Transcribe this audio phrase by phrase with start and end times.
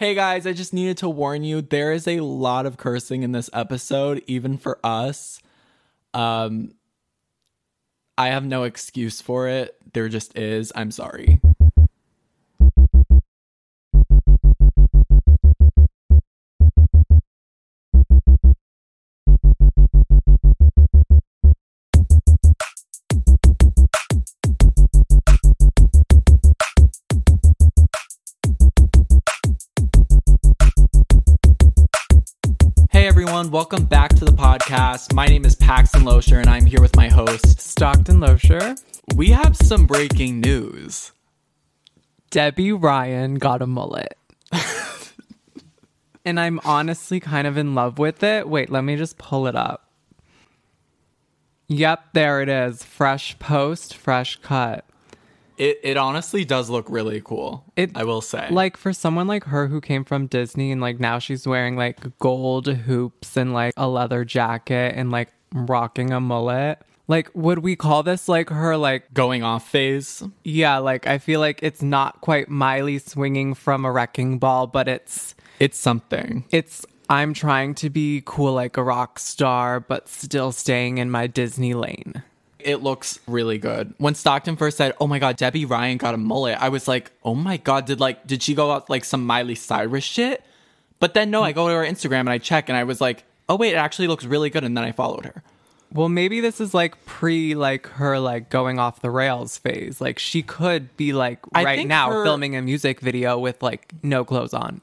[0.00, 3.32] Hey guys, I just needed to warn you there is a lot of cursing in
[3.32, 5.42] this episode, even for us.
[6.14, 6.72] Um
[8.16, 9.76] I have no excuse for it.
[9.92, 10.72] There just is.
[10.74, 11.42] I'm sorry.
[33.50, 35.12] Everyone, welcome back to the podcast.
[35.12, 37.60] My name is Paxton Loescher and I'm here with my host.
[37.60, 38.80] Stockton Loescher.
[39.16, 41.10] We have some breaking news.
[42.30, 44.16] Debby Ryan got a mullet.
[46.24, 48.48] and I'm honestly kind of in love with it.
[48.48, 49.90] Wait, let me just pull it up.
[51.66, 52.84] Yep, there it is.
[52.84, 54.84] Fresh post, fresh cut.
[55.60, 57.64] It it honestly does look really cool.
[57.76, 58.48] It- I will say.
[58.50, 62.18] Like for someone like her who came from Disney and like now she's wearing like
[62.18, 66.80] gold hoops and like a leather jacket and like rocking a mullet.
[67.08, 70.22] Like would we call this like her like going off phase.
[70.44, 74.88] yeah, like I feel like it's not quite Miley swinging from a wrecking ball, but
[74.88, 76.44] it's It's something.
[76.50, 81.26] it's I'm trying to be cool like a rock star, but still staying in my
[81.26, 82.22] Disney lane.
[82.64, 83.94] It looks really good.
[83.98, 87.10] When Stockton first said, "Oh my god, Debby Ryan got a mullet," I was like,
[87.24, 90.42] "Oh my god, did like did she go out like some Miley Cyrus shit?"
[90.98, 93.24] But then no, I go to her Instagram and I check and I was like,
[93.48, 95.42] "Oh wait, it actually looks really good." And then I followed her.
[95.92, 100.00] Well, maybe this is like pre like her like going off the rails phase.
[100.00, 103.62] Like she could be like I right think now her- filming a music video with
[103.62, 104.80] like no clothes on.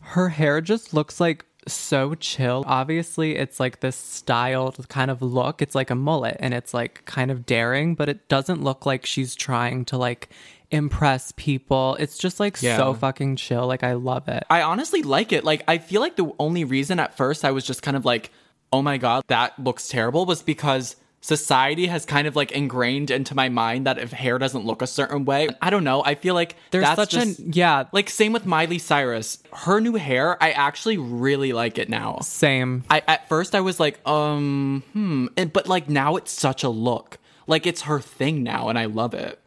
[0.00, 2.64] her hair just looks like so chill.
[2.66, 5.62] Obviously, it's like this styled kind of look.
[5.62, 9.06] It's like a mullet and it's like kind of daring, but it doesn't look like
[9.06, 10.28] she's trying to like
[10.70, 11.96] impress people.
[12.00, 12.76] It's just like Yeah.
[12.76, 13.66] so fucking chill.
[13.66, 14.44] Like I love it.
[14.50, 15.44] I honestly like it.
[15.44, 18.30] Like I feel like the only reason at first I was just kind of like,
[18.72, 23.34] "Oh my god, that looks terrible," was because society has kind of like ingrained into
[23.34, 26.02] my mind that if hair doesn't look a certain way, I don't know.
[26.04, 29.38] I feel like There's that's such just, an yeah, like same with Miley Cyrus.
[29.54, 32.18] Her new hair, I actually really like it now.
[32.20, 32.84] same.
[32.90, 36.68] I at first I was like, um, hmm, and, but like now it's such a
[36.68, 37.18] look.
[37.46, 39.38] Like it's her thing now, and I love it.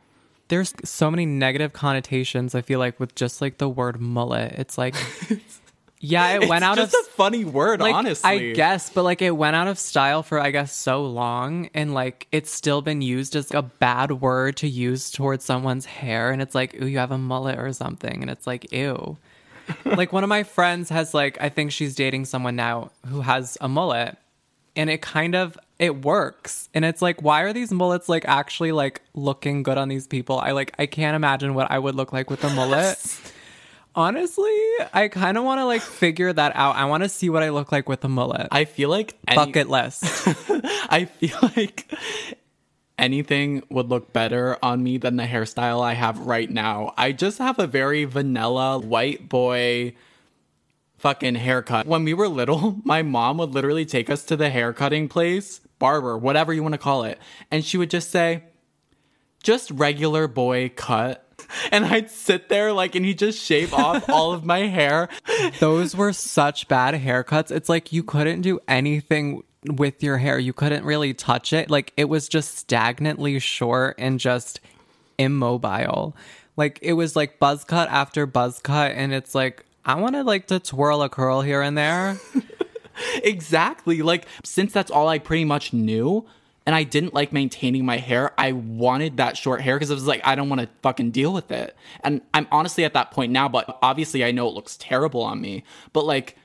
[0.48, 4.78] there's so many negative connotations i feel like with just like the word mullet it's
[4.78, 4.94] like
[6.06, 8.30] yeah it went out it's of just a funny word, like honestly.
[8.30, 11.94] i guess but like it went out of style for i guess so long and
[11.94, 16.42] like it's still been used as a bad word to use towards someone's hair and
[16.42, 19.18] it's like ooh you have a mullet or something and it's like ew.
[19.84, 23.58] Like one of my friends has like i think she's dating someone now who has
[23.62, 24.16] a mullet
[24.76, 28.72] and it kind of it works and it's like why are these mullets like actually
[28.72, 30.38] like looking good on these people?
[30.38, 33.00] I like i can't imagine what i would look like with a mullet
[33.96, 34.52] honestly
[34.94, 37.50] i kind of want to like figure that out i want to see what i
[37.50, 40.04] look like with a mullet I feel like any- bucket list
[40.90, 41.92] I feel like
[42.98, 46.94] anything would look better on me than the hairstyle I have right now.
[46.98, 49.96] I just have a very vanilla white boy
[50.98, 51.88] fucking haircut.
[51.88, 56.18] When we were little, my mom would literally take us to the haircutting place, barber,
[56.18, 57.20] whatever you want to call it,
[57.52, 58.44] and she would just say,
[59.44, 61.25] just regular boy cut.
[61.72, 65.10] And I'd sit there like, and he'd just shave off all of my hair.
[65.60, 67.52] those were such bad haircuts.
[67.52, 70.38] It's like you couldn't do anything with your hair.
[70.38, 71.70] You couldn't really touch it.
[71.70, 74.60] Like it was just stagnantly short and just
[75.18, 76.16] immobile.
[76.58, 80.24] Like it was like buzz cut after buzz cut and it's like i want to
[80.24, 82.18] like to twirl a curl here and there.
[83.24, 84.02] Exactly.
[84.02, 86.26] Like, since that's all I pretty much knew,
[86.66, 90.08] and I didn't like maintaining my hair, I wanted that short hair because it was
[90.08, 91.76] like, I don't want to fucking deal with it.
[92.04, 95.40] And I'm honestly at that point now, but obviously I know it looks terrible on
[95.42, 95.64] me.
[95.94, 96.38] But like,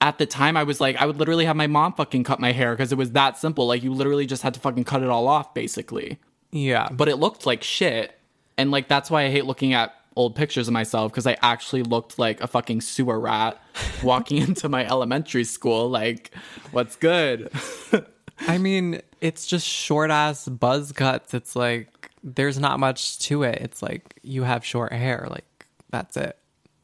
[0.00, 2.52] at the time, I was like, I would literally have my mom fucking cut my
[2.52, 3.66] hair because it was that simple.
[3.66, 6.18] Like, you literally just had to fucking cut it all off, basically.
[6.52, 8.16] yeah But it looked like shit.
[8.56, 11.84] And like, that's why I hate looking at old pictures of myself because I actually
[11.84, 13.60] looked like a fucking sewer rat
[14.02, 15.88] walking into my elementary school.
[15.88, 16.32] Like,
[16.72, 17.50] what's good?
[18.46, 21.34] I mean, it's just short ass buzz cuts.
[21.34, 23.58] It's like there's not much to it.
[23.60, 25.26] It's like you have short hair.
[25.30, 26.36] Like that's it.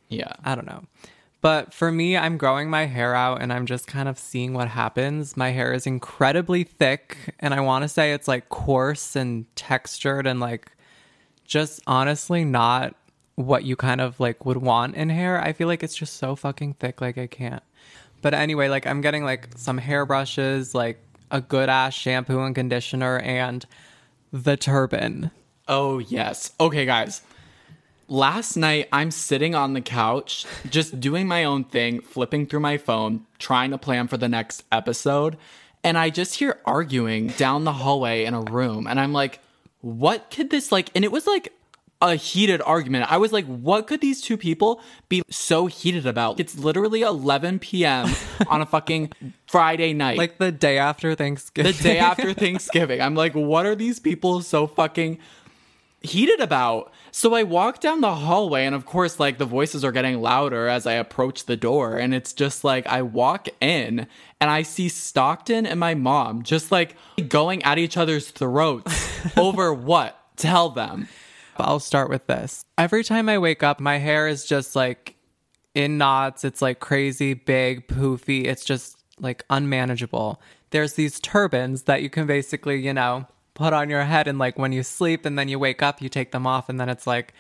[0.09, 0.33] yeah.
[0.45, 0.85] I don't know.
[1.41, 4.69] But for me, I'm growing my hair out and I'm just kind of seeing what
[4.69, 5.37] happens.
[5.37, 10.27] My hair is incredibly thick and I want to say it's like coarse and textured
[10.27, 10.73] and like
[11.45, 12.95] just honestly not
[13.35, 15.39] what you kind of like would want in hair.
[15.39, 17.63] I feel like it's just so fucking thick like I can't.
[18.23, 20.99] But anyway, like I'm getting like some hairbrushes, like
[21.31, 23.65] a good ass shampoo and conditioner and
[24.33, 25.31] the turban.
[25.69, 26.53] Oh, yes.
[26.61, 27.23] Okay, guys.
[28.09, 32.77] last night I'm sitting on the couch, just doing my own thing, flipping through my
[32.77, 35.37] phone, trying to plan for the next episode.
[35.83, 38.87] And I just hear arguing down the hallway in a room.
[38.87, 39.41] And I'm like,
[39.81, 40.91] what could this like?
[40.95, 41.53] And it was like
[42.01, 43.11] a heated argument.
[43.11, 46.39] I was like, what could these two people be so heated about?
[46.41, 48.11] It's literally 11 p.m.
[48.49, 49.13] on a fucking
[49.47, 50.19] Friday night.
[50.19, 51.73] Like the day after Thanksgiving.
[51.73, 53.01] the day after Thanksgiving.
[53.01, 55.19] I'm like, what are these people so fucking
[56.03, 56.93] heated about?
[57.11, 60.67] So I walk down the hallway, and of course, like the voices are getting louder
[60.67, 61.97] as I approach the door.
[61.97, 64.09] And it's just like I walk in
[64.41, 66.97] and I see Stockton and my mom just like
[67.29, 70.19] going at each other's throats over what?
[70.37, 71.07] Tell them.
[71.59, 72.65] I'll start with this.
[72.79, 75.17] Every time I wake up, my hair is just like
[75.75, 76.45] in knots.
[76.45, 78.45] It's like crazy, big, poofy.
[78.47, 80.41] It's just like unmanageable.
[80.71, 84.59] There's these turbans that you can basically, you know, put on your head and like
[84.59, 87.07] when you sleep and then you wake up, you take them off and then it's
[87.07, 87.33] like,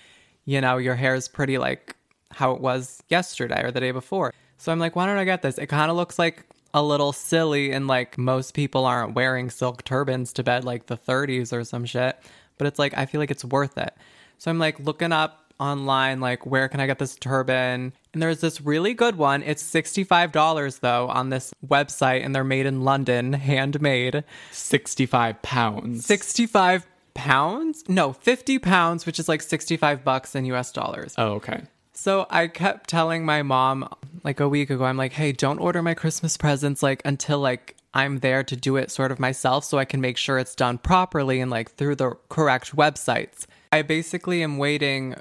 [0.44, 1.96] you know, your hair is pretty like
[2.30, 4.32] how it was yesterday or the day before.
[4.58, 5.58] So I'm like, why don't I get this?
[5.58, 9.84] It kind of looks like a little silly and like most people aren't wearing silk
[9.84, 12.18] turbans to bed like the 30s or some shit
[12.58, 13.94] but it's like I feel like it's worth it.
[14.38, 17.92] So I'm like looking up online like where can I get this turban?
[18.12, 19.42] And there's this really good one.
[19.42, 24.24] It's $65 though on this website and they're made in London, handmade.
[24.50, 26.06] 65 pounds.
[26.06, 27.84] 65 pounds?
[27.88, 31.14] No, 50 pounds, which is like 65 bucks in US dollars.
[31.16, 31.62] Oh, okay.
[31.92, 33.88] So I kept telling my mom
[34.24, 37.76] like a week ago, I'm like, hey, don't order my Christmas presents like until like
[37.94, 40.78] I'm there to do it sort of myself so I can make sure it's done
[40.78, 43.46] properly and like through the correct websites.
[43.72, 45.14] I basically am waiting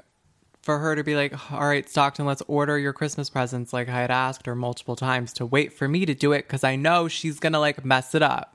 [0.60, 4.00] for her to be like, all right, Stockton, let's order your Christmas presents like I
[4.00, 7.06] had asked her multiple times to wait for me to do it because I know
[7.06, 8.53] she's gonna like mess it up.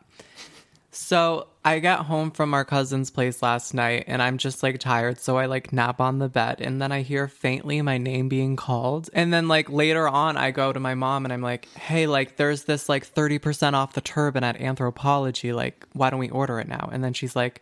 [0.91, 5.19] So I got home from our cousin's place last night and I'm just like tired.
[5.19, 8.56] So I like nap on the bed and then I hear faintly my name being
[8.56, 9.09] called.
[9.13, 12.38] And then like later on, I go to my mom and I'm like, hey, like
[12.38, 15.53] there's this like 30% off the turban at Anthropologie.
[15.53, 16.89] Like, why don't we order it now?
[16.91, 17.62] And then she's like,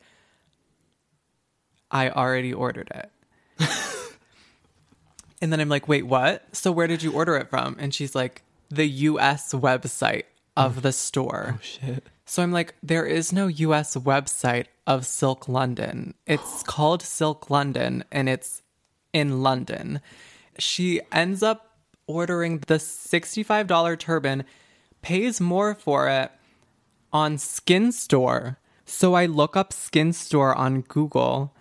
[1.91, 3.11] I already ordered it.
[5.41, 6.45] and then I'm like, wait, what?
[6.55, 7.75] So where did you order it from?
[7.77, 10.23] And she's like, the US website
[10.55, 11.55] of oh, the store.
[11.55, 12.05] Oh, shit.
[12.27, 16.13] So I'm like, there is no US website of Silk London.
[16.27, 18.61] It's called Silk London and it's
[19.13, 20.01] in London.
[20.59, 24.43] She ends up ordering the $65 turban,
[25.01, 26.31] pays more for it
[27.13, 28.59] on Skin Store.
[28.85, 31.55] So I look up Skin Store on Google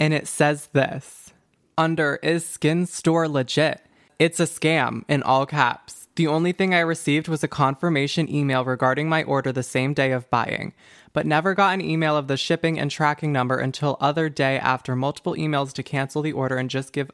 [0.00, 1.32] and it says this
[1.76, 3.82] under Is Skin Store legit?
[4.18, 6.07] It's a scam in all caps.
[6.18, 10.10] The only thing I received was a confirmation email regarding my order the same day
[10.10, 10.74] of buying,
[11.12, 14.96] but never got an email of the shipping and tracking number until other day after
[14.96, 17.12] multiple emails to cancel the order and just give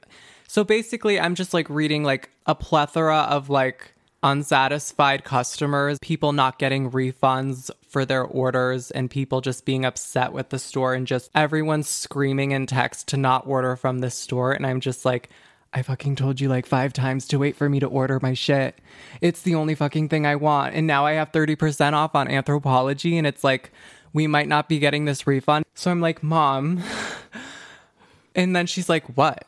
[0.49, 3.93] So basically I'm just like reading like a plethora of like
[4.23, 10.49] unsatisfied customers, people not getting refunds for their orders and people just being upset with
[10.49, 14.67] the store and just everyone screaming in text to not order from this store and
[14.67, 15.29] I'm just like
[15.75, 18.79] I fucking told you like five times to wait for me to order my shit.
[19.21, 20.77] It's the only fucking thing I want.
[20.77, 23.73] And now I have 30% off on Anthropologie, and it's like,
[24.13, 25.67] we might not be getting this refund.
[25.75, 26.83] So I'm like, Mom.
[28.37, 29.47] And then she's like, What?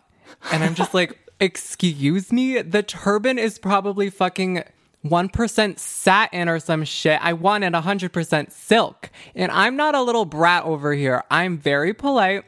[0.53, 2.63] And I'm just like, Excuse me?
[2.63, 4.63] The turban is probably fucking
[5.05, 7.19] 1% satin or some shit.
[7.21, 9.11] I wanted 100% silk.
[9.35, 11.25] And I'm not a little brat over here.
[11.31, 12.45] I'm very polite.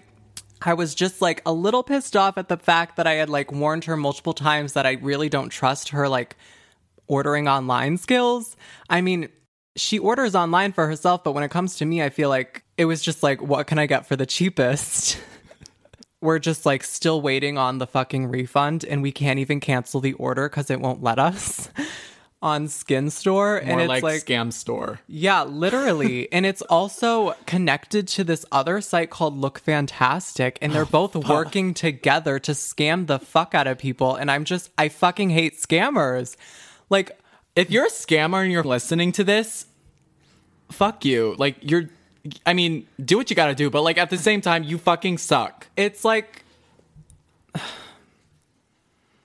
[0.63, 3.53] I was just like a little pissed off at the fact that I had like
[3.53, 6.37] warned her multiple times that I really don't trust her like
[7.07, 8.57] ordering online skills.
[8.91, 9.29] I mean,
[9.77, 12.85] she orders online for herself, but when it comes to me, I feel like it
[12.85, 15.21] was just like, what can I get for the cheapest?
[16.21, 20.15] We're just like still waiting on the fucking refund and we can't even cancel the
[20.15, 21.71] order because it won't let us.
[22.41, 25.01] on Skin Store, More and it's like, like scam store.
[25.09, 26.31] yeah, literally.
[26.33, 30.59] and it's also connected to this other site called Look Fantastic.
[30.63, 34.15] And they're oh, both working together to scam the fuck out of people.
[34.15, 36.37] And I'm just, I fucking hate scammers.
[36.91, 37.19] Like,
[37.57, 39.67] If you're a scammer and you're listening to this,
[40.71, 41.35] fuck you.
[41.39, 41.89] Like you're
[42.45, 45.19] I mean, do what you gotta do, but like at the same time, you fucking
[45.19, 45.69] suck.
[45.77, 46.45] it's like,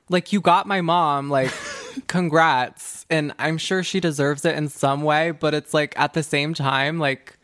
[0.10, 1.52] like you got my mom, like,
[2.08, 2.93] congrats.
[3.14, 5.30] And I'm sure she deserves it in some way.
[5.30, 7.38] But it's like at the same time, like,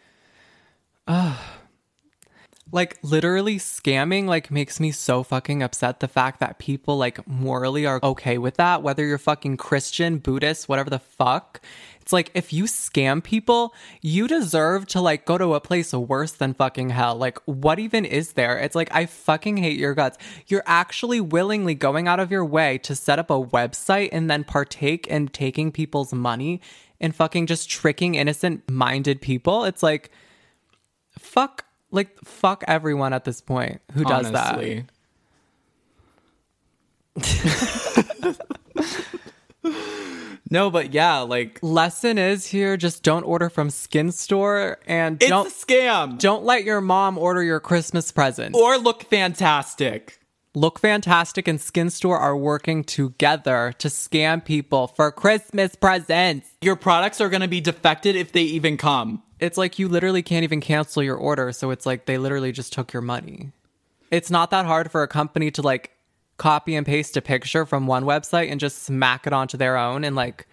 [2.71, 5.99] like literally scamming like makes me so fucking upset.
[5.99, 10.69] The fact that people like morally are okay with that whether you're fucking christian buddhist
[10.69, 11.61] whatever the fuck.
[12.01, 16.31] It's like if you scam people you deserve to like go to a place worse
[16.31, 17.15] than fucking hell.
[17.15, 18.57] Like what even is there?
[18.57, 20.17] It's like i fucking hate your guts.
[20.47, 24.43] You're actually willingly going out of your way to set up a website and then
[24.43, 26.61] partake in taking people's money
[27.01, 29.63] and fucking just tricking innocent minded people.
[29.63, 30.11] It's like
[31.17, 34.85] fuck like fuck everyone at this point who does honestly.
[40.49, 41.59] no, but yeah, like.
[41.61, 46.17] Lesson is here just don't order from Skin Store and it's don't a scam.
[46.17, 48.55] don't let your mom order your Christmas present.
[48.55, 50.19] or look fantastic.
[50.55, 56.49] Look Fantastic and Skin Store are working together to scam people for Christmas presents.
[56.61, 59.21] Your products are going to be defected if they even come.
[59.39, 62.73] It's like you literally can't even cancel your order, so it's like they literally just
[62.73, 63.51] took your money.
[64.11, 65.91] It's not that hard for a company to like
[66.37, 70.03] copy and paste a picture from one website and just smack it onto their own
[70.03, 70.47] and like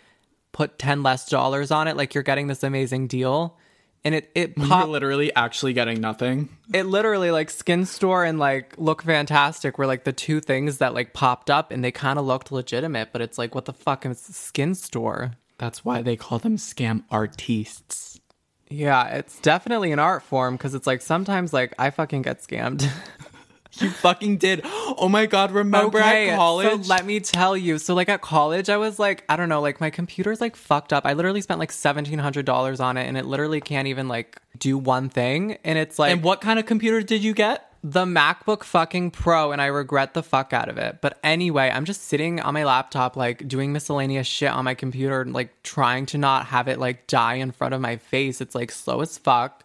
[0.53, 3.57] put 10 less dollars on it like you're getting this amazing deal.
[4.05, 6.49] And it it You're literally actually getting nothing.
[6.73, 10.95] it literally like Skin Store and like Look Fantastic were like the two things that
[10.95, 14.07] like popped up and they kind of looked legitimate, but it's like what the fuck
[14.07, 15.33] is Skin Store?
[15.59, 18.21] That's why they call them scam artistes.
[18.69, 22.89] Yeah, it's definitely an art form because it's like sometimes like I fucking get scammed.
[23.79, 24.63] You fucking did.
[24.65, 26.85] Oh my god, remember Okay, at college?
[26.87, 27.79] So let me tell you.
[27.79, 30.93] So like at college, I was like, I don't know, like my computer's like fucked
[30.93, 31.05] up.
[31.05, 34.41] I literally spent like seventeen hundred dollars on it, and it literally can't even like
[34.59, 35.59] do one thing.
[35.65, 37.71] And it's like and what kind of computer did you get?
[37.89, 40.99] The MacBook fucking Pro, and I regret the fuck out of it.
[41.01, 45.21] But anyway, I'm just sitting on my laptop, like doing miscellaneous shit on my computer,
[45.21, 48.41] and like trying to not have it like die in front of my face.
[48.41, 49.63] It's like slow as fuck.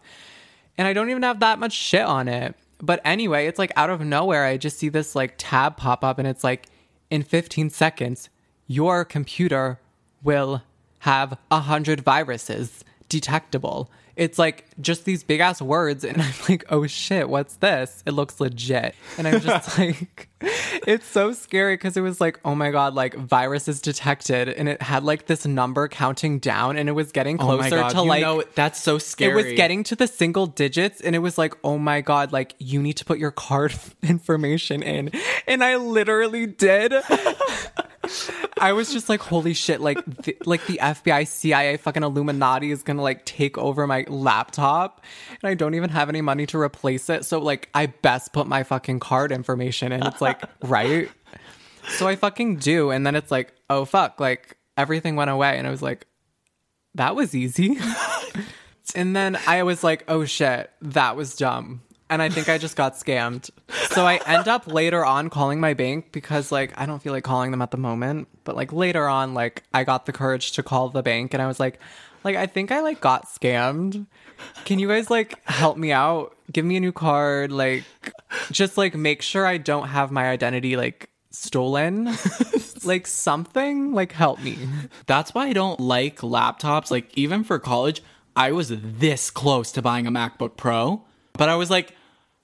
[0.78, 2.54] And I don't even have that much shit on it.
[2.80, 6.20] But anyway, it's like out of nowhere, I just see this like tab pop up,
[6.20, 6.66] and it's like,
[7.10, 8.28] in 15 seconds,
[8.68, 9.80] your computer
[10.22, 10.62] will
[11.00, 13.90] have a hundred viruses detectable.
[14.16, 18.02] It's like just these big ass words, and I'm like, oh shit, what's this?
[18.06, 18.94] It looks legit.
[19.18, 20.28] And I'm just like,
[20.86, 24.82] it's so scary because it was like, oh my god, like viruses detected, and it
[24.82, 28.04] had like this number counting down, and it was getting Oh closer god, to you
[28.04, 29.32] like know, that's so scary.
[29.32, 32.54] it was getting to the single digits and it was like, oh my God, like
[32.58, 35.10] you need to put your card information in.
[35.46, 36.92] And I literally did.
[38.58, 42.82] I was just like, holy shit, like, the, like the FBI, CIA, fucking Illuminati is
[42.82, 45.04] gonna like take over my laptop
[45.42, 47.24] and I don't even have any money to replace it.
[47.24, 50.04] So, like, I best put my fucking card information in.
[50.04, 51.08] It's like, right?
[51.88, 52.90] So I fucking do.
[52.90, 55.58] And then it's like, oh fuck, like everything went away.
[55.58, 56.06] And I was like,
[56.94, 57.78] that was easy.
[58.94, 61.82] and then I was like, oh shit, that was dumb.
[62.12, 63.48] And I think I just got scammed.
[63.88, 67.24] So I end up later on calling my bank because like I don't feel like
[67.24, 68.28] calling them at the moment.
[68.44, 71.46] But like later on, like I got the courage to call the bank and I
[71.46, 71.80] was like,
[72.22, 74.04] like I think I like got scammed.
[74.66, 76.36] Can you guys like help me out?
[76.52, 77.84] Give me a new card, like
[78.50, 82.14] just like make sure I don't have my identity like stolen.
[82.84, 84.58] like something, like help me.
[85.06, 86.90] That's why I don't like laptops.
[86.90, 88.02] Like even for college,
[88.36, 91.94] I was this close to buying a MacBook Pro, but I was like,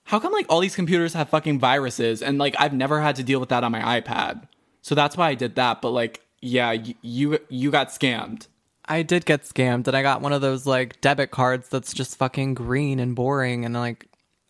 [0.09, 3.23] how come like all these computers have fucking viruses and like I've never had to
[3.23, 4.47] deal with that on my iPad.
[4.81, 8.47] So that's why I did that, but like yeah, y- you you got scammed.
[8.85, 12.17] I did get scammed and I got one of those like debit cards that's just
[12.17, 14.07] fucking green and boring and like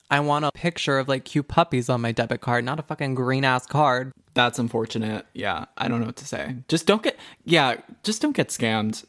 [0.09, 3.15] I want a picture of like cute puppies on my debit card, not a fucking
[3.15, 4.13] green ass card.
[4.35, 5.25] That's unfortunate.
[5.33, 6.55] Yeah, I don't know what to say.
[6.69, 9.05] Just don't get yeah, just don't get scammed.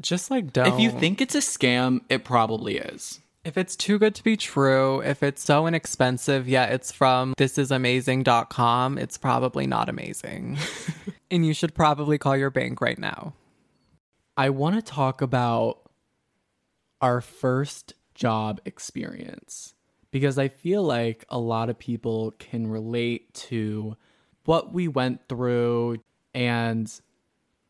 [0.00, 0.66] Just like don't.
[0.66, 3.20] If you think it's a scam, it probably is.
[3.44, 8.98] If it's too good to be true, if it's so inexpensive, yeah, it's from thisisamazing.com,
[8.98, 10.58] it's probably not amazing.
[11.30, 13.34] and you should probably call your bank right now.
[14.36, 15.90] I want to talk about
[17.00, 19.74] our first job experience
[20.12, 23.96] because I feel like a lot of people can relate to
[24.44, 25.98] what we went through
[26.34, 26.92] and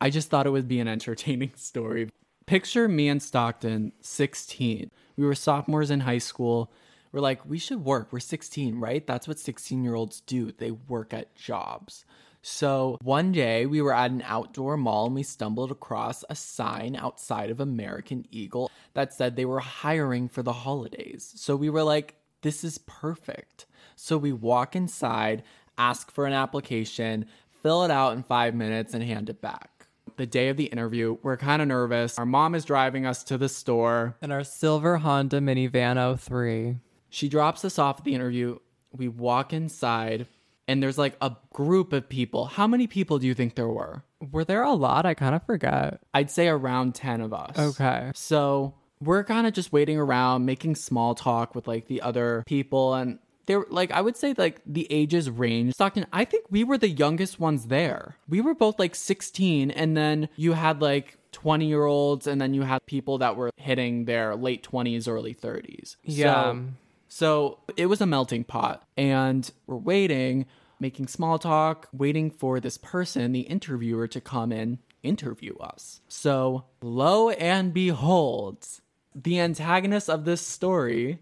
[0.00, 2.10] I just thought it would be an entertaining story.
[2.46, 4.90] Picture me and Stockton, 16.
[5.16, 6.72] We were sophomores in high school.
[7.12, 8.08] We're like, we should work.
[8.10, 9.06] We're 16, right?
[9.06, 10.52] That's what 16 year olds do.
[10.52, 12.04] They work at jobs.
[12.42, 16.96] So one day we were at an outdoor mall and we stumbled across a sign
[16.96, 21.32] outside of American Eagle that said they were hiring for the holidays.
[21.36, 23.66] So we were like, this is perfect.
[23.94, 25.44] So we walk inside,
[25.78, 27.26] ask for an application,
[27.62, 29.70] fill it out in five minutes, and hand it back.
[30.16, 32.18] The day of the interview, we're kind of nervous.
[32.18, 34.16] Our mom is driving us to the store.
[34.20, 36.76] In our silver Honda minivan 03.
[37.08, 38.58] She drops us off at the interview.
[38.94, 40.26] We walk inside,
[40.68, 42.46] and there's like a group of people.
[42.46, 44.04] How many people do you think there were?
[44.30, 45.06] Were there a lot?
[45.06, 46.00] I kind of forget.
[46.14, 47.58] I'd say around 10 of us.
[47.58, 48.12] Okay.
[48.14, 52.94] So we're kind of just waiting around, making small talk with like the other people.
[52.94, 55.74] And they're like, I would say like the ages range.
[55.74, 58.16] Stockton, I think we were the youngest ones there.
[58.28, 59.70] We were both like 16.
[59.70, 63.50] And then you had like 20 year olds, and then you had people that were
[63.56, 65.96] hitting their late 20s, early 30s.
[66.04, 66.52] Yeah.
[66.52, 66.64] So,
[67.08, 68.86] so it was a melting pot.
[68.96, 70.46] And we're waiting,
[70.78, 76.00] making small talk, waiting for this person, the interviewer, to come in, interview us.
[76.08, 78.66] So lo and behold,
[79.14, 81.18] the antagonist of this story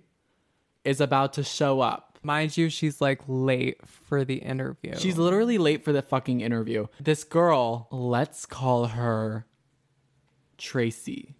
[0.84, 2.09] is about to show up.
[2.22, 4.94] Mind you, she's like late for the interview.
[4.98, 6.86] She's literally late for the fucking interview.
[7.00, 9.46] This girl, let's call her
[10.58, 11.34] Tracy.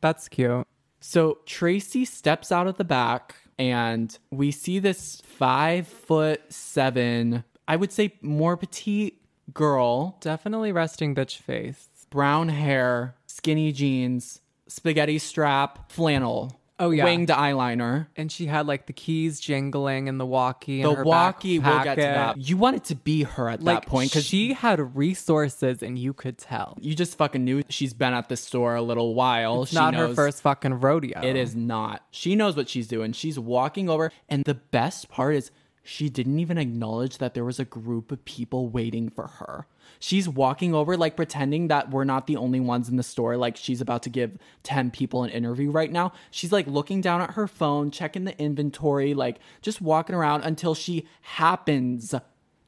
[0.00, 0.66] That's cute.
[1.00, 7.76] So Tracy steps out of the back, and we see this five foot seven, I
[7.76, 9.20] would say more petite
[9.52, 11.88] girl, Definitely resting bitch face.
[12.10, 16.59] brown hair, skinny jeans, spaghetti strap, flannel.
[16.80, 17.04] Oh, yeah.
[17.04, 18.08] Winged eyeliner.
[18.16, 20.82] And she had like the keys jingling and the walkie.
[20.82, 22.38] The her walkie, we'll get to that.
[22.38, 26.12] You wanted to be her at Like that point because she had resources and you
[26.12, 26.78] could tell.
[26.80, 29.62] you just fucking knew she's been at the store a little while.
[29.62, 31.20] It's she not her first fucking rodeo.
[31.22, 32.02] It is not.
[32.10, 33.12] She knows what she's doing.
[33.12, 34.10] She's walking over.
[34.28, 35.50] And the best part is
[35.82, 39.66] she didn't even acknowledge that there was a group of people waiting for her.
[39.98, 43.36] She's walking over, like pretending that we're not the only ones in the store.
[43.36, 46.12] Like she's about to give 10 people an interview right now.
[46.30, 50.74] She's like looking down at her phone, checking the inventory, like just walking around until
[50.74, 52.14] she happens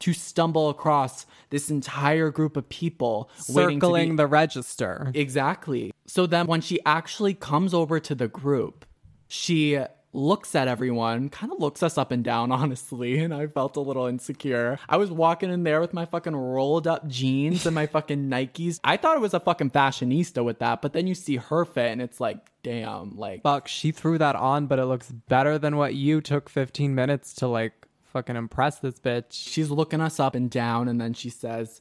[0.00, 5.12] to stumble across this entire group of people waiting to be- circling the register.
[5.14, 5.92] Exactly.
[6.06, 8.84] So then when she actually comes over to the group,
[9.28, 9.78] she
[10.12, 13.80] looks at everyone, kind of looks us up and down, honestly, and I felt a
[13.80, 14.78] little insecure.
[14.88, 18.78] I was walking in there with my fucking rolled up jeans and my fucking Nikes.
[18.84, 21.90] I thought it was a fucking fashionista with that, but then you see her fit
[21.90, 25.76] and it's like, damn, like Fuck, she threw that on, but it looks better than
[25.76, 27.72] what you took 15 minutes to like
[28.04, 29.26] fucking impress this bitch.
[29.30, 31.80] she's looking us up and down and then she says,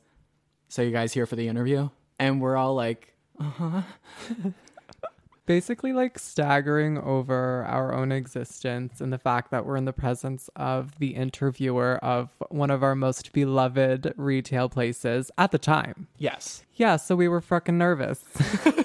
[0.70, 3.82] "So you guys here for the interview?" And we're all like, uh-huh.
[5.52, 10.50] Basically, like staggering over our own existence and the fact that we're in the presence
[10.56, 16.08] of the interviewer of one of our most beloved retail places at the time.
[16.18, 18.24] "Yes." Yeah, so we were fucking nervous.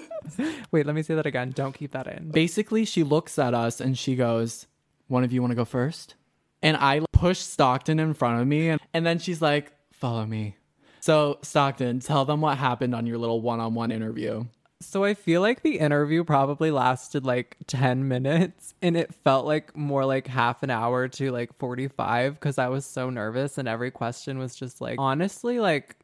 [0.72, 1.52] Wait, let me say that again.
[1.52, 2.30] Don't keep that in.
[2.32, 4.66] basically she looks at us and she goes
[5.06, 6.16] one of you want to go first
[6.62, 10.56] and i push stockton in front of me and, and then she's like follow me
[11.00, 14.44] so stockton tell them what happened on your little one-on-one interview
[14.86, 19.76] So I feel like the interview probably lasted like 10 minutes and it felt like
[19.76, 23.90] more like half an hour to like 45 because I was so nervous and every
[23.90, 25.96] question was just like, honestly, like,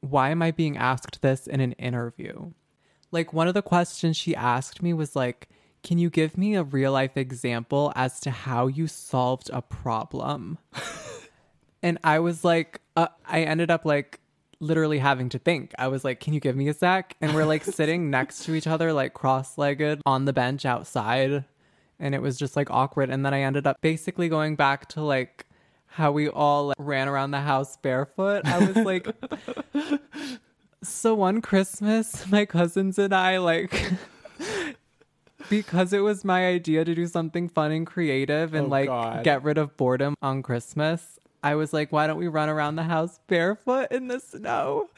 [0.00, 2.50] why am I being asked this in an interview?
[3.12, 5.48] Like, one of the questions she asked me was like,
[5.84, 10.58] can you give me a real life example as to how you solved a problem?
[11.82, 14.18] and I was like, uh, I ended up like
[14.60, 15.72] literally having to think.
[15.78, 17.16] I was like, can you give me a sec?
[17.20, 21.44] And we're like sitting next to each other, like cross legged on the bench outside.
[21.98, 23.10] And it was just like awkward.
[23.10, 25.46] And then I ended up basically going back to like
[25.86, 28.42] how we all like, ran around the house barefoot.
[28.46, 29.08] I was like,
[30.82, 33.92] so one Christmas, my cousins and I, like,
[35.48, 39.24] because it was my idea to do something fun and creative and Oh, like God.
[39.24, 42.82] get rid of boredom on Christmas, I was like, why don't we run around the
[42.84, 44.88] house barefoot in the snow?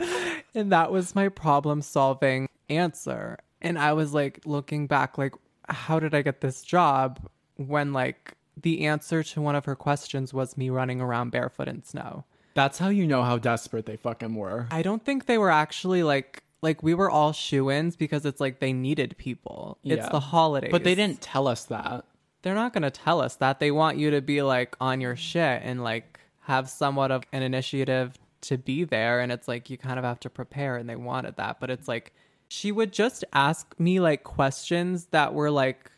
[0.55, 3.39] And that was my problem solving answer.
[3.61, 5.35] And I was like looking back, like,
[5.69, 7.21] how did I get this job
[7.57, 11.83] when like the answer to one of her questions was me running around barefoot in
[11.85, 12.25] snow?
[12.55, 16.03] that's how you know how desperate they fucking were I don't think they were actually
[16.03, 19.79] like like we were all shoe-ins because it's like they needed people.
[19.83, 20.71] It's the holidays.
[20.71, 22.05] but they didn't tell us that
[22.43, 23.59] They're not going to tell us that.
[23.59, 26.12] They want you to be like on your shit and like
[26.43, 30.21] have somewhat of an initiative to be there and it's like you kind of have
[30.21, 31.61] to prepare and they wanted that.
[31.61, 32.13] But it's like
[32.49, 35.91] she would just ask me like questions that were like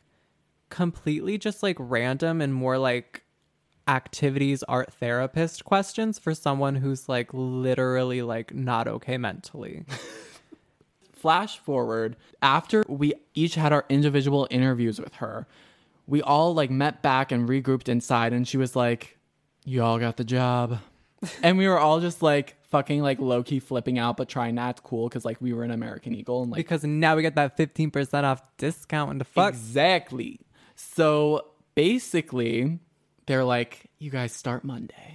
[0.71, 3.25] completely just like random and more like
[3.87, 9.85] activities art therapist questions for someone who's like literally like not okay mentally.
[11.13, 15.47] flash forward after we each had our individual interviews with her
[16.07, 19.14] we all like met back and regrouped inside and she was like
[19.65, 20.79] you all got the job.
[21.43, 24.83] And we were all just like fucking like low-key flipping out but trying to act
[24.83, 27.57] cool because like we were an american eagle and like because now we get that
[27.57, 29.51] 15% off discount and the fuck.
[29.51, 30.41] Exactly.
[30.75, 32.81] So basically,
[33.27, 35.14] they're like, you guys start Monday.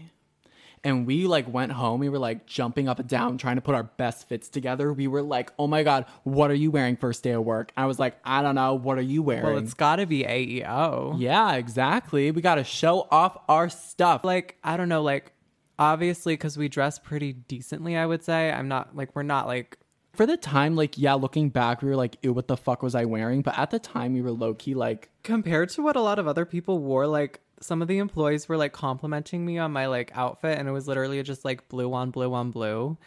[0.83, 1.99] And we like went home.
[1.99, 4.93] We were like jumping up and down, trying to put our best fits together.
[4.93, 7.71] We were like, oh my God, what are you wearing first day of work?
[7.75, 8.75] I was like, I don't know.
[8.75, 9.43] What are you wearing?
[9.43, 11.19] Well, it's got to be AEO.
[11.19, 12.31] yeah, exactly.
[12.31, 14.23] We got to show off our stuff.
[14.23, 15.33] Like, I don't know, like,
[15.77, 18.51] obviously, because we dress pretty decently, I would say.
[18.51, 19.77] I'm not, like, we're not, like,
[20.13, 22.95] for the time, like, yeah, looking back, we were like, ew, what the fuck was
[22.95, 23.41] I wearing?
[23.41, 26.27] But at the time, we were low key like, compared to what a lot of
[26.27, 30.11] other people wore, like, some of the employees were like complimenting me on my like
[30.15, 32.97] outfit and it was literally just like blue on blue on blue.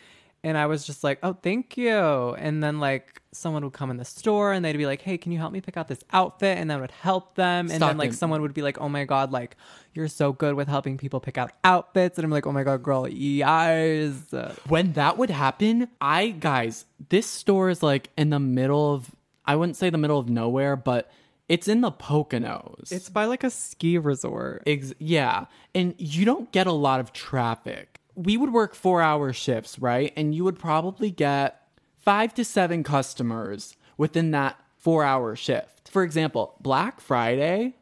[0.45, 2.35] And i was just like oh thank you.
[2.35, 5.33] And then like someone would come in the store and they'd be like hey can
[5.33, 6.59] you help me pick out this outfit?
[6.59, 7.67] And that would help them.
[7.67, 9.57] And Stop then like someone would be like oh my god like
[9.95, 12.19] you're so good with helping people pick out outfits.
[12.19, 14.35] And i'm like oh my god girl yes.
[14.69, 19.11] When that would happen, I guys, this store is like in the middle of
[19.45, 21.11] I wouldn't say the middle of nowhere, but
[21.49, 22.91] it's in the Poconos.
[22.93, 27.13] it's by like a ski resort Ex- yeah, and you don't get a lot of
[27.13, 28.01] traffic.
[28.15, 30.13] We would work 4-hour shifts, right?
[30.17, 31.61] And you would probably get
[32.01, 35.89] 5 to 7 customers within that 4-hour shift.
[35.91, 37.77] For example, Black Friday,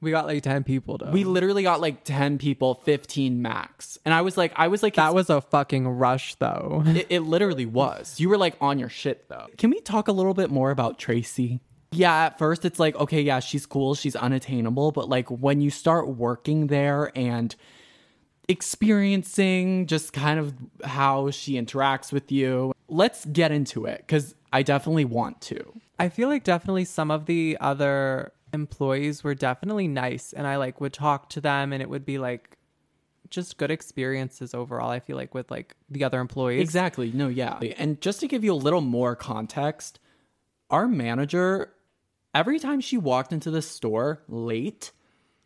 [0.00, 3.98] we got like 10 people though we literally got like 10 people, 15 max.
[4.04, 7.20] And I was like I was like that was a fucking rush though It, it
[7.20, 8.20] literally was.
[8.20, 9.46] You were like on your shit though.
[9.56, 11.60] Can we talk a little bit more about Tracy?
[11.92, 15.70] Yeah, at first it's like, okay, yeah, she's cool, she's unattainable, but like when you
[15.70, 17.54] start working there and
[18.48, 24.62] experiencing just kind of how she interacts with you, let's get into it because I
[24.62, 25.80] definitely want to.
[25.98, 30.80] I feel like definitely some of the other employees were definitely nice and I like
[30.80, 32.56] would talk to them and it would be like
[33.30, 34.90] just good experiences overall.
[34.90, 36.60] I feel like with like the other employees.
[36.60, 37.10] Exactly.
[37.12, 37.58] No, yeah.
[37.76, 39.98] And just to give you a little more context,
[40.70, 41.72] our manager,
[42.36, 44.92] every time she walked into the store late,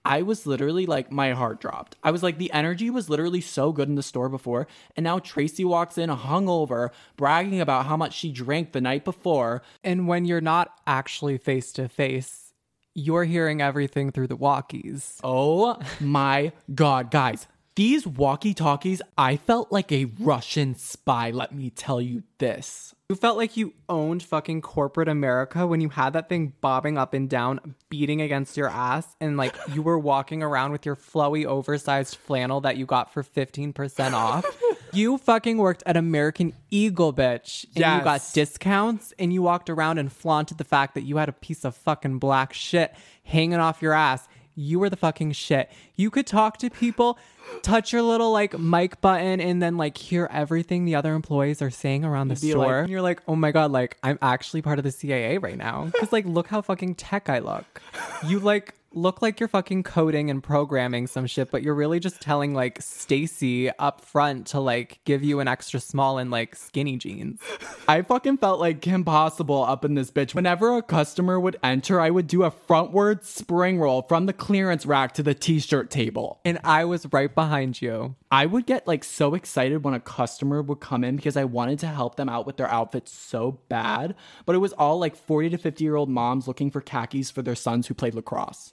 [0.04, 1.94] I was literally like, my heart dropped.
[2.02, 4.66] I was like, the energy was literally so good in the store before.
[4.96, 9.62] And now Tracy walks in hungover, bragging about how much she drank the night before.
[9.84, 12.52] And when you're not actually face to face,
[12.92, 15.20] you're hearing everything through the walkies.
[15.22, 17.46] Oh my God, guys.
[17.76, 22.96] These walkie talkies, I felt like a Russian spy, let me tell you this.
[23.10, 27.12] You felt like you owned fucking corporate America when you had that thing bobbing up
[27.12, 31.44] and down, beating against your ass, and like you were walking around with your flowy,
[31.44, 34.46] oversized flannel that you got for 15% off.
[34.92, 37.64] You fucking worked at American Eagle, bitch.
[37.76, 41.28] And you got discounts, and you walked around and flaunted the fact that you had
[41.28, 42.92] a piece of fucking black shit
[43.22, 44.26] hanging off your ass.
[44.60, 45.70] You were the fucking shit.
[45.96, 47.18] You could talk to people,
[47.62, 51.70] touch your little like mic button, and then like hear everything the other employees are
[51.70, 52.66] saying around the be store.
[52.66, 55.56] like- and you're like, oh my god, like I'm actually part of the CIA right
[55.56, 55.84] now.
[55.86, 57.80] Because like, look how fucking tech I look.
[58.26, 62.20] You like look like you're fucking coding and programming some shit, but you're really just
[62.20, 66.96] telling like Stacy up front to like give you an extra small and like skinny
[66.96, 67.40] jeans.
[67.88, 70.34] I fucking felt like Kim Possible up in this bitch.
[70.34, 74.86] Whenever a customer would enter, I would do a frontward spring roll from the clearance
[74.86, 76.40] rack to the t shirt table.
[76.44, 78.16] And I was right behind you.
[78.32, 81.80] I would get like so excited when a customer would come in because I wanted
[81.80, 84.14] to help them out with their outfits so bad.
[84.46, 87.42] But it was all like 40 to 50 year old moms looking for khakis for
[87.42, 88.72] their sons who played lacrosse.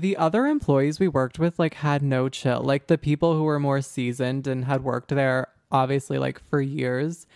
[0.00, 2.62] The other employees we worked with like had no chill.
[2.62, 7.26] Like the people who were more seasoned and had worked there obviously like for years,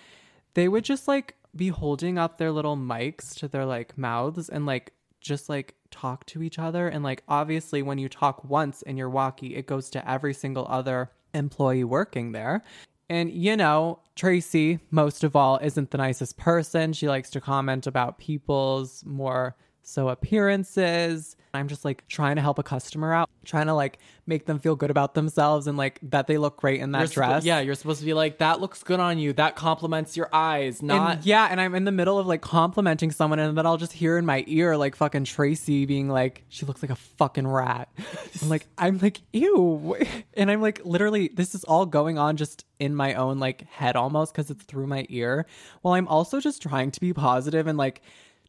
[0.55, 4.65] they would just like be holding up their little mics to their like mouths and
[4.65, 8.97] like just like talk to each other and like obviously when you talk once in
[8.97, 12.63] your walkie it goes to every single other employee working there.
[13.11, 16.95] And you know, Tracy, most of all, isn't the nicest person.
[16.95, 21.37] She likes to comment about people's more so appearances.
[21.53, 24.75] I'm just like trying to help a customer out, trying to like make them feel
[24.75, 27.45] good about themselves and like that they look great in that You're dress.
[27.45, 29.33] yeah, you're supposed to be like, that looks good on you.
[29.33, 30.83] That compliments your eyes.
[30.83, 31.17] Not.
[31.19, 33.93] And yeah, and I'm in the middle of like complimenting someone, and then I'll just
[33.93, 37.89] hear in my ear like fucking Tracy being like, "She looks like a fucking rat."
[38.43, 39.97] I'm like, I'm like, ew,
[40.35, 43.95] and I'm like, literally, this is all going on just in my own like head
[43.95, 45.47] almost because it's through my ear.
[45.83, 48.03] While I'm also just trying to be positive and like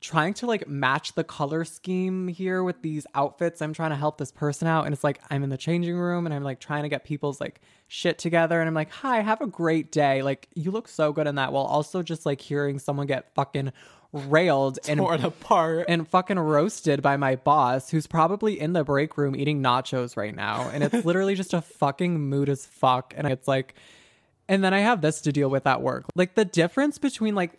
[0.06, 3.62] trying to like match the color scheme here with these outfits.
[3.62, 4.86] I'm trying to help this person out.
[4.86, 7.42] And it's like I'm in the changing room and I'm like trying to get people's
[7.42, 8.60] like shit together.
[8.60, 10.22] And I'm like, hi, have a great day.
[10.22, 11.52] Like, you look so good in that.
[11.52, 13.74] While also just like hearing someone get fucking
[14.14, 15.86] railed and torn apart.
[15.90, 20.36] and fucking roasted by my boss, who's probably in the break room eating nachos right
[20.36, 20.70] now.
[20.72, 23.14] And it's literally just a fucking mood as fuck.
[23.18, 23.74] And it's like,
[24.48, 26.06] and then I have this to deal with at work.
[26.16, 27.58] Like the difference between like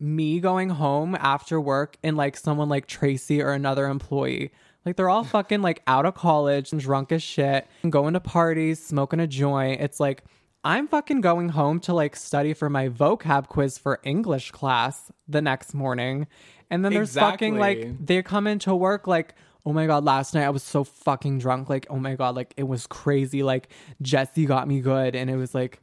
[0.00, 4.52] me going home after work and like someone like Tracy or another employee.
[4.86, 8.20] Like they're all fucking like out of college and drunk as shit, and going to
[8.20, 9.80] parties, smoking a joint.
[9.80, 10.24] It's like
[10.64, 15.42] I'm fucking going home to like study for my vocab quiz for English class the
[15.42, 16.26] next morning.
[16.70, 19.34] And then there's fucking like they come into work like,
[19.66, 21.68] oh my god, last night I was so fucking drunk.
[21.68, 23.42] Like, oh my god, like it was crazy.
[23.42, 23.68] Like
[24.00, 25.82] Jesse got me good, and it was like,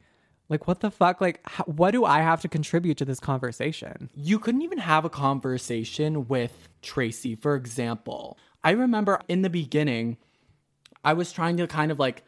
[0.50, 1.22] like what the fuck?
[1.22, 4.10] Like, h- what do I have to contribute to this conversation?
[4.16, 8.38] you couldn't even have a conversation with Tracy, for example.
[8.64, 10.18] I remember in the beginning,
[11.04, 12.24] I was trying to kind of like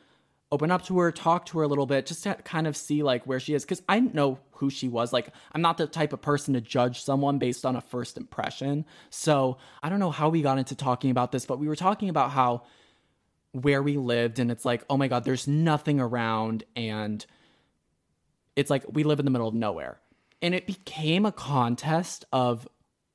[0.52, 3.04] open up to her, talk to her a little bit, just to kind of see
[3.04, 3.66] like where she is.
[3.66, 5.12] Cause I didn't know who she was.
[5.12, 8.86] Like, I'm not the type of person to judge someone based on a first impression.
[9.10, 12.10] So I don't know how we got into talking about this, but we were talking
[12.10, 12.64] about how
[13.52, 16.64] where we lived, and it's like, oh my God, there's nothing around.
[16.76, 17.26] And
[18.58, 20.00] it's like we live in the middle of nowhere.
[20.42, 22.68] And it became a contest of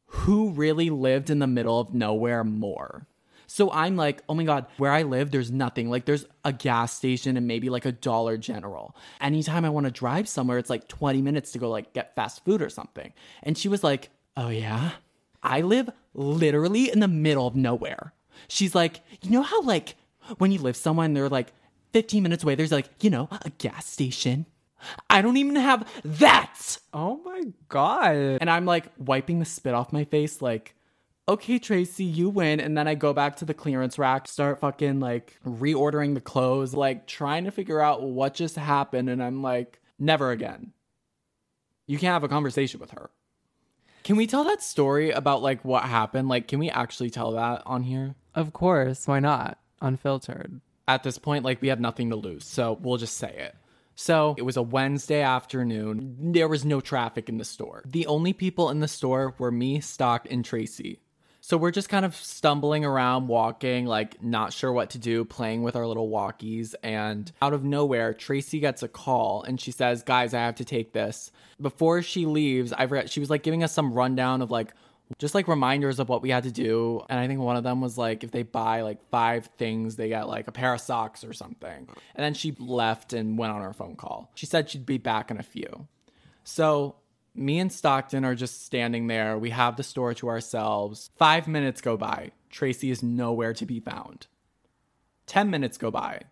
[0.07, 3.07] who really lived in the middle of nowhere more.
[3.47, 5.91] So I'm like, oh my God, where I live, there's nothing.
[5.91, 8.97] Like there's a gas station and maybe like a Dollar General.
[9.21, 12.45] Anytime I want to drive somewhere, it's like 20 minutes to go like get fast
[12.45, 13.13] food or something.
[13.43, 14.93] And she was like, oh yeah,
[15.43, 18.15] I live literally in the middle of nowhere.
[18.49, 19.97] She's like, you know how like
[20.39, 21.53] when you live somewhere and they're like
[21.93, 24.47] 15 minutes away, there's like, you know, a gas station.
[25.11, 26.79] I don't even have that.
[26.93, 28.39] Oh my god.
[28.41, 30.75] And I'm like wiping the spit off my face, like,
[31.29, 32.61] okay, Tracy, you win.
[32.61, 36.75] And then I go back to the clearance rack, start fucking like reordering the clothes,
[36.75, 39.09] like trying to figure out what just happened.
[39.09, 40.73] And I'm like, never again.
[41.87, 43.11] You can't have a conversation with her.
[44.05, 46.29] Can we tell that story about like what happened?
[46.29, 48.15] Like, can we actually tell that on here?
[48.35, 49.59] Of course, why not?
[49.81, 50.61] Unfiltered.
[50.89, 52.45] at this point, like we have nothing to lose.
[52.45, 53.55] So we'll just say it.
[54.03, 56.33] So it was a Wednesday afternoon.
[56.33, 57.85] There was no traffic in the store.
[57.87, 60.99] The only people in the store were me, Stock, and Tracy.
[61.41, 65.63] So we're just kind of stumbling around, walking, like not sure what to do, playing
[65.63, 66.75] with our little walkies.
[66.83, 70.65] And out of nowhere, Tracy gets a call and she says, Guys, I have to
[70.65, 71.31] take this.
[71.61, 74.75] Before she leaves, I forgot, she was like giving us some rundown of like
[75.19, 77.03] just like reminders of what we had to do.
[77.09, 80.09] And I think one of them was like if they buy like five things, they
[80.09, 81.89] get like a pair of socks or something.
[82.15, 84.31] And then she left and went on her phone call.
[84.35, 85.87] She said she'd be back in a few.
[86.45, 86.97] So
[87.35, 89.39] me and Stockton are just standing there.
[89.39, 91.11] We have the store to ourselves.
[91.17, 92.33] Five minutes go by.
[92.51, 94.27] Tracy is nowhere to be found.
[95.27, 96.23] 10 minutes go by.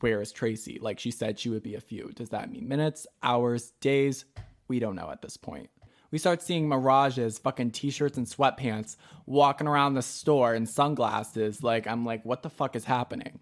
[0.00, 0.78] Where is Tracy?
[0.80, 2.12] Like she said, she would be a few.
[2.14, 4.24] Does that mean minutes, hours, days?
[4.66, 5.70] We don't know at this point.
[6.10, 11.62] We start seeing mirages, fucking t shirts and sweatpants walking around the store and sunglasses.
[11.62, 13.40] Like, I'm like, what the fuck is happening?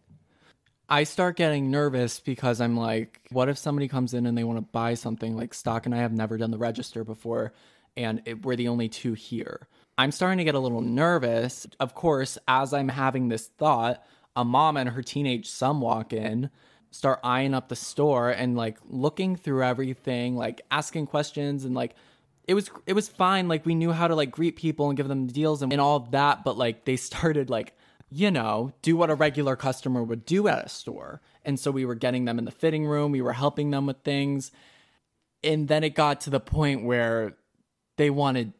[0.88, 4.58] I start getting nervous because I'm like, what if somebody comes in and they want
[4.58, 5.36] to buy something?
[5.36, 7.52] Like, Stock and I have never done the register before,
[7.96, 9.68] and it, we're the only two here.
[9.98, 11.66] I'm starting to get a little nervous.
[11.80, 16.50] Of course, as I'm having this thought, a mom and her teenage son walk in,
[16.90, 21.94] start eyeing up the store and like looking through everything, like asking questions and like
[22.46, 23.48] it was it was fine.
[23.48, 25.96] Like we knew how to like greet people and give them deals and, and all
[25.96, 27.74] of that, but like they started like
[28.08, 31.20] you know, do what a regular customer would do at a store.
[31.44, 33.98] And so we were getting them in the fitting room, we were helping them with
[34.04, 34.52] things.
[35.42, 37.36] And then it got to the point where
[37.96, 38.52] they wanted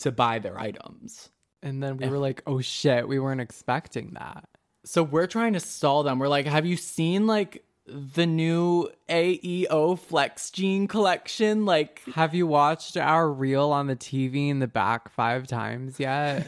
[0.00, 1.30] to buy their items.
[1.62, 4.48] And then we were like, oh shit, we weren't expecting that.
[4.84, 6.18] So we're trying to stall them.
[6.18, 11.64] We're like, have you seen like the new AEO Flex Jean collection?
[11.64, 16.46] Like, Have you watched our reel on the TV in the back five times yet?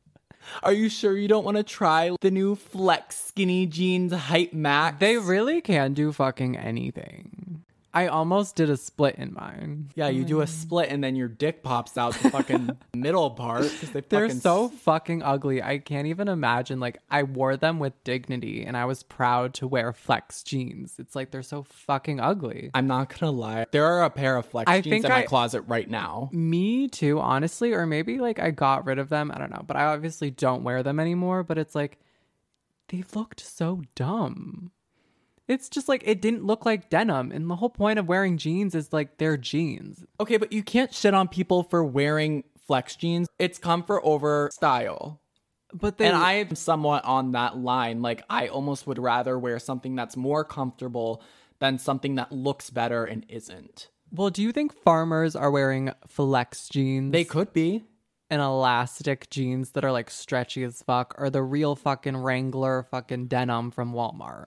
[0.62, 4.98] are you sure you don't want to try the new Flex Skinny Jeans Hype Max?
[5.00, 7.43] they really can do fucking anything.
[7.94, 9.90] I almost did a split in mine.
[9.94, 10.48] Yeah, you do a mm.
[10.48, 14.68] split and then your dick pops out the fucking middle part they They're fucking so
[14.68, 15.62] fucking ugly.
[15.62, 16.80] I can't even imagine.
[16.80, 20.96] Like, I wore them with dignity and I was proud to wear flex jeans.
[20.98, 22.72] It's like they're so fucking ugly.
[22.74, 23.66] I'm not gonna lie.
[23.70, 26.30] There are a pair of flex I jeans think in my I- closet right now.
[26.32, 27.74] Me too, honestly.
[27.74, 29.30] Or maybe like I got rid of them.
[29.32, 29.62] I don't know.
[29.64, 31.44] But I obviously don't wear them anymore.
[31.44, 32.00] But it's like,
[32.88, 34.72] they looked so dumb.
[35.46, 37.30] It's just like it didn't look like denim.
[37.32, 40.04] And the whole point of wearing jeans is like they're jeans.
[40.20, 43.28] Okay, but you can't shit on people for wearing flex jeans.
[43.38, 45.20] It's comfort over style.
[45.72, 48.00] But they and I am somewhat on that line.
[48.00, 51.20] Like, I almost would rather wear something that's more comfortable
[51.58, 53.88] than something that looks better and isn't.
[54.12, 57.10] Well, do you think farmers are wearing flex jeans?
[57.12, 57.82] They could be.
[58.30, 63.26] and elastic jeans that are like stretchy as fuck, or the real fucking Wrangler fucking
[63.26, 64.46] denim from Walmart.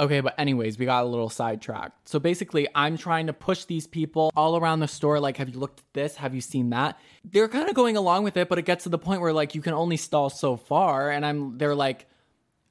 [0.00, 2.08] Okay, but anyways, we got a little sidetracked.
[2.08, 5.20] So basically, I'm trying to push these people all around the store.
[5.20, 6.16] Like, have you looked at this?
[6.16, 6.98] Have you seen that?
[7.22, 9.54] They're kind of going along with it, but it gets to the point where like
[9.54, 11.10] you can only stall so far.
[11.10, 12.06] And I'm, they're like,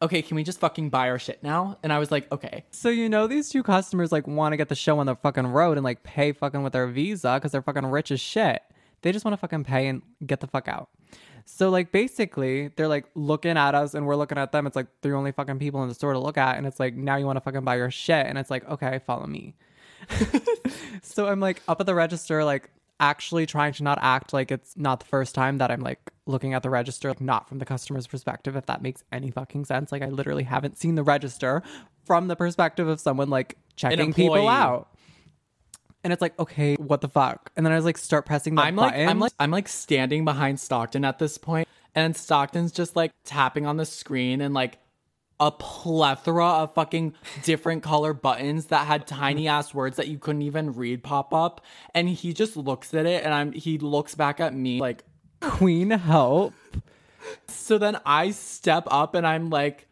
[0.01, 1.77] okay, can we just fucking buy our shit now?
[1.83, 2.65] And I was like, okay.
[2.71, 5.45] So you know these two customers like want to get the show on the fucking
[5.45, 8.63] road and like pay fucking with their visa because they're fucking rich as shit.
[9.03, 10.89] They just want to fucking pay and get the fuck out.
[11.51, 14.65] So like basically they're like looking at us and we're looking at them.
[14.65, 16.95] It's like the only fucking people in the store to look at, and it's like
[16.95, 19.55] now you want to fucking buy your shit, and it's like okay, follow me.
[21.01, 22.69] so I'm like up at the register, like
[23.01, 26.53] actually trying to not act like it's not the first time that I'm like looking
[26.53, 29.91] at the register, like, not from the customer's perspective, if that makes any fucking sense.
[29.91, 31.63] Like I literally haven't seen the register
[32.05, 34.88] from the perspective of someone like checking people out.
[36.03, 37.51] And it's like, okay, what the fuck?
[37.55, 40.23] And then I was like, start pressing the I'm like, I'm like, I'm like standing
[40.23, 44.79] behind Stockton at this point, and Stockton's just like tapping on the screen and like
[45.41, 50.41] a plethora of fucking different color buttons that had tiny ass words that you couldn't
[50.41, 51.62] even read pop up.
[51.93, 55.03] And he just looks at it, and I'm he looks back at me like.
[55.41, 56.53] Queen help.
[57.47, 59.88] So then I step up and I'm like,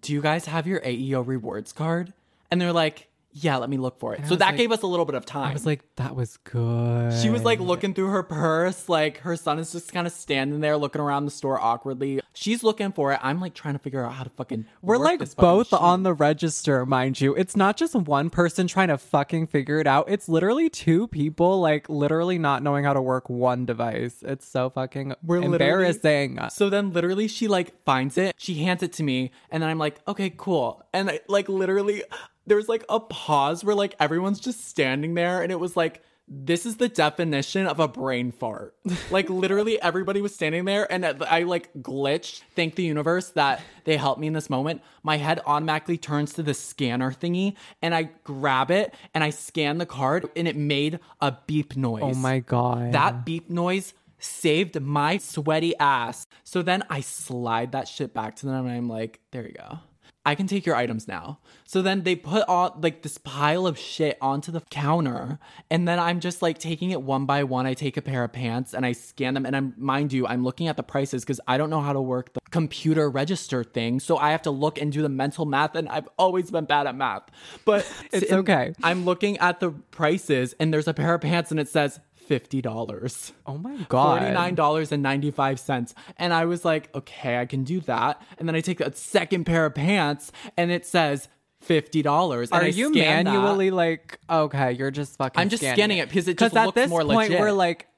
[0.00, 2.12] "Do you guys have your AEO rewards card?"
[2.50, 4.86] And they're like, "Yeah, let me look for it." so that like- gave us a
[4.86, 5.50] little bit of time.
[5.50, 7.12] I was like, that was good.
[7.20, 10.60] She was like looking through her purse, like her son is just kind of standing
[10.60, 12.20] there looking around the store awkwardly.
[12.32, 13.20] She's looking for it.
[13.22, 14.66] I'm like trying to figure out how to fucking.
[14.82, 17.34] We're work like both on the register, mind you.
[17.34, 20.06] It's not just one person trying to fucking figure it out.
[20.08, 24.22] It's literally two people, like literally not knowing how to work one device.
[24.22, 26.38] It's so fucking We're embarrassing.
[26.50, 28.34] So then, literally, she like finds it.
[28.38, 32.02] She hands it to me, and then I'm like, "Okay, cool." And I, like literally,
[32.46, 36.02] there's like a pause where like everyone's just standing there, and it was like.
[36.26, 38.74] This is the definition of a brain fart.
[39.10, 42.40] Like literally everybody was standing there and I like glitched.
[42.56, 44.80] Thank the universe that they helped me in this moment.
[45.02, 49.76] My head automatically turns to the scanner thingy and I grab it and I scan
[49.76, 52.02] the card and it made a beep noise.
[52.02, 52.92] oh my god.
[52.92, 56.26] That beep noise saved my sweaty ass.
[56.42, 59.78] So then I slide that shit back to them and I'm like, there you go.
[60.26, 61.38] I can take your items now.
[61.66, 65.38] So then they put all like this pile of shit onto the counter.
[65.70, 67.66] And then I'm just like taking it one by one.
[67.66, 69.44] I take a pair of pants and I scan them.
[69.44, 72.00] And I'm, mind you, I'm looking at the prices because I don't know how to
[72.00, 74.00] work the computer register thing.
[74.00, 75.74] So I have to look and do the mental math.
[75.74, 77.24] And I've always been bad at math.
[77.66, 78.72] But It's okay.
[78.82, 83.32] I'm looking at the prices and there's a pair of pants and it says $50.
[83.46, 84.22] oh my god.
[84.22, 85.94] $49.95.
[86.18, 88.22] And I was like, okay, I can do that.
[88.38, 91.28] And then I take a second pair of pants and it says
[91.66, 92.52] $50.
[92.52, 93.32] Are you scan that.
[93.32, 94.72] manually like okay?
[94.72, 95.40] You're just fucking.
[95.40, 97.40] I'm just scanning it because it just at looks this more point legit.
[97.40, 97.88] we're like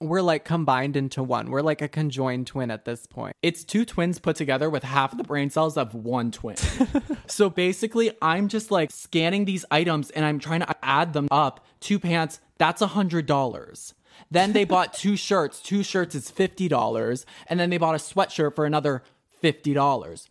[0.00, 1.50] we're like combined into one.
[1.50, 3.36] We're like a conjoined twin at this point.
[3.42, 6.56] It's two twins put together with half the brain cells of one twin.
[7.26, 11.64] so basically, I'm just like scanning these items and I'm trying to add them up.
[11.80, 13.94] Two pants, that's a hundred dollars.
[14.30, 15.60] Then they bought two shirts.
[15.60, 19.02] Two shirts is fifty dollars, and then they bought a sweatshirt for another
[19.40, 20.28] fifty dollars.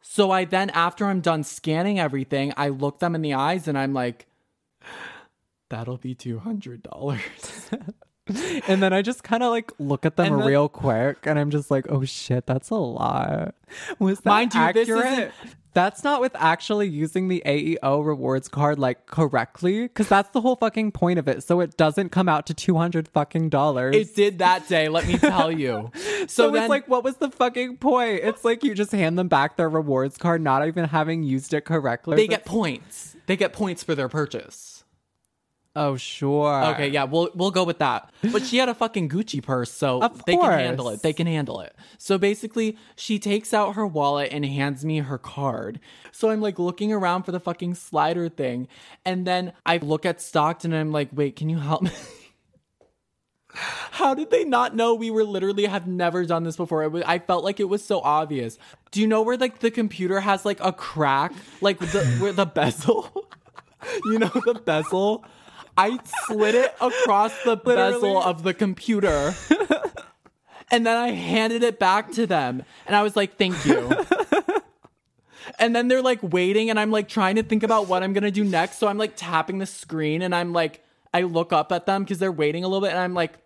[0.00, 3.78] So I then, after I'm done scanning everything, I look them in the eyes and
[3.78, 4.26] I'm like,
[5.68, 7.70] "That'll be two hundred dollars."
[8.68, 11.50] And then I just kind of like look at them then- real quick, and I'm
[11.50, 13.54] just like, "Oh shit, that's a lot."
[13.98, 15.32] Was that Mind you, this accurate?
[15.74, 20.56] That's not with actually using the AEO rewards card like correctly, because that's the whole
[20.56, 21.44] fucking point of it.
[21.44, 23.94] So it doesn't come out to two hundred fucking dollars.
[23.94, 25.90] It did that day, let me tell you.
[26.20, 28.20] So, so then, it's like, what was the fucking point?
[28.24, 31.64] It's like you just hand them back their rewards card, not even having used it
[31.64, 32.16] correctly.
[32.16, 33.14] they get points.
[33.26, 34.77] They get points for their purchase.
[35.78, 36.64] Oh sure.
[36.74, 38.10] Okay, yeah, we'll we'll go with that.
[38.32, 41.02] But she had a fucking Gucci purse, so Of they can handle it.
[41.02, 41.74] They can handle it.
[41.96, 45.80] So basically, she takes out her wallet and hands me her card.
[46.12, 48.68] So I'm like looking around for the fucking slider thing,
[49.04, 51.90] and then I look at Stockton and I'm like, "Wait, can you help me?"
[53.50, 56.84] How did they not know we were literally have never done this before?
[56.84, 58.58] It was, I felt like it was so obvious.
[58.90, 62.46] Do you know where like the computer has like a crack, like the where the
[62.46, 63.28] bezel?
[64.04, 65.24] you know the bezel.
[65.78, 69.34] I slid it across the bezel of the computer.
[70.70, 72.64] and then I handed it back to them.
[72.86, 73.90] And I was like, thank you.
[75.58, 78.30] and then they're like waiting, and I'm like trying to think about what I'm gonna
[78.30, 78.78] do next.
[78.78, 82.18] So I'm like tapping the screen, and I'm like, I look up at them because
[82.18, 83.38] they're waiting a little bit, and I'm like,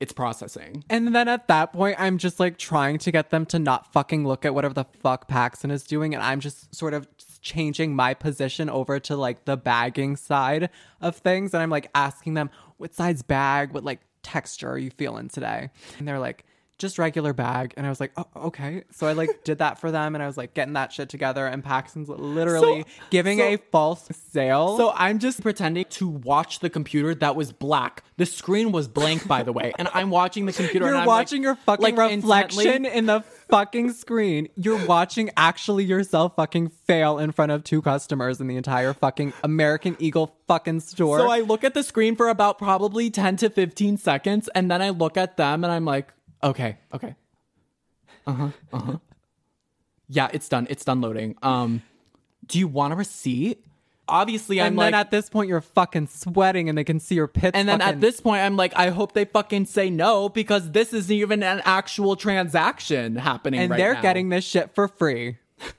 [0.00, 0.82] it's processing.
[0.88, 4.26] And then at that point, I'm just like trying to get them to not fucking
[4.26, 6.14] look at whatever the fuck Paxton is doing.
[6.14, 7.06] And I'm just sort of
[7.40, 10.70] changing my position over to like the bagging side
[11.00, 11.54] of things.
[11.54, 15.70] And I'm like asking them, what size bag, what like texture are you feeling today?
[15.98, 16.44] And they're like,
[16.80, 17.74] just regular bag.
[17.76, 18.82] And I was like, oh, okay.
[18.90, 21.46] So I like did that for them and I was like getting that shit together.
[21.46, 24.76] And Paxton's literally So- giving so- a false sale.
[24.76, 28.02] So I'm just pretending to watch the computer that was black.
[28.16, 30.86] The screen was blank, by the way, and I'm watching the computer.
[30.86, 34.48] you're watching like, your fucking like, reflection in the fucking screen.
[34.56, 39.32] You're watching actually yourself fucking fail in front of two customers in the entire fucking
[39.42, 41.18] American Eagle fucking store.
[41.18, 44.82] So I look at the screen for about probably 10 to 15 seconds, and then
[44.82, 46.12] I look at them and I'm like,
[46.42, 47.14] okay, okay.
[48.26, 48.96] Uh huh, uh huh.
[50.08, 50.66] Yeah, it's done.
[50.70, 51.36] It's done loading.
[51.42, 51.82] Um,
[52.46, 53.64] do you want a receipt?
[54.08, 57.14] Obviously, I'm and like, then at this point you're fucking sweating and they can see
[57.14, 57.56] your pits.
[57.56, 60.72] and then fucking- at this point, I'm like, I hope they fucking say no because
[60.72, 63.60] this isn't even an actual transaction happening.
[63.60, 64.02] and right they're now.
[64.02, 65.38] getting this shit for free.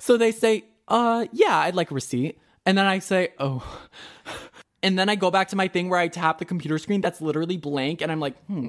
[0.00, 2.38] So they say, uh, yeah, I'd like a receipt.
[2.66, 3.64] And then I say, oh.
[4.82, 7.20] And then I go back to my thing where I tap the computer screen that's
[7.20, 8.00] literally blank.
[8.00, 8.68] And I'm like, hmm,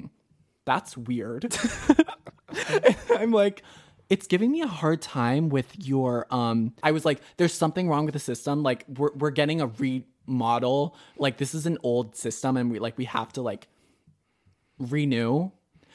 [0.71, 1.53] that's weird.
[3.17, 3.61] I'm like,
[4.09, 8.05] it's giving me a hard time with your, um, I was like, there's something wrong
[8.05, 8.63] with the system.
[8.63, 10.95] Like we're, we're getting a remodel.
[11.17, 13.67] Like this is an old system and we like, we have to like
[14.79, 15.51] renew.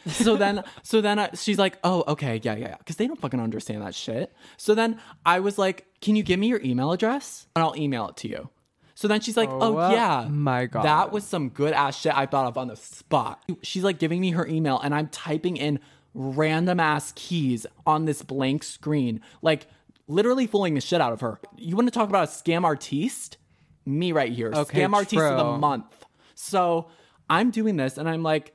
[0.09, 3.21] So then, so then uh, she's like, "Oh, okay, yeah, yeah, yeah," because they don't
[3.21, 4.33] fucking understand that shit.
[4.57, 8.07] So then I was like, "Can you give me your email address and I'll email
[8.11, 8.49] it to you?"
[8.97, 10.83] So then she's like, "Oh, Oh, yeah, my God.
[10.85, 14.21] that was some good ass shit I thought of on the spot." She's like giving
[14.23, 15.79] me her email, and I'm typing in
[16.15, 19.67] random ass keys on this blank screen, like
[20.09, 21.39] literally fooling the shit out of her.
[21.57, 23.37] You want to talk about a scam artiste?
[23.85, 26.07] Me right here, Okay, scam artiste of the month.
[26.35, 26.89] So
[27.29, 28.55] I'm doing this, and I'm like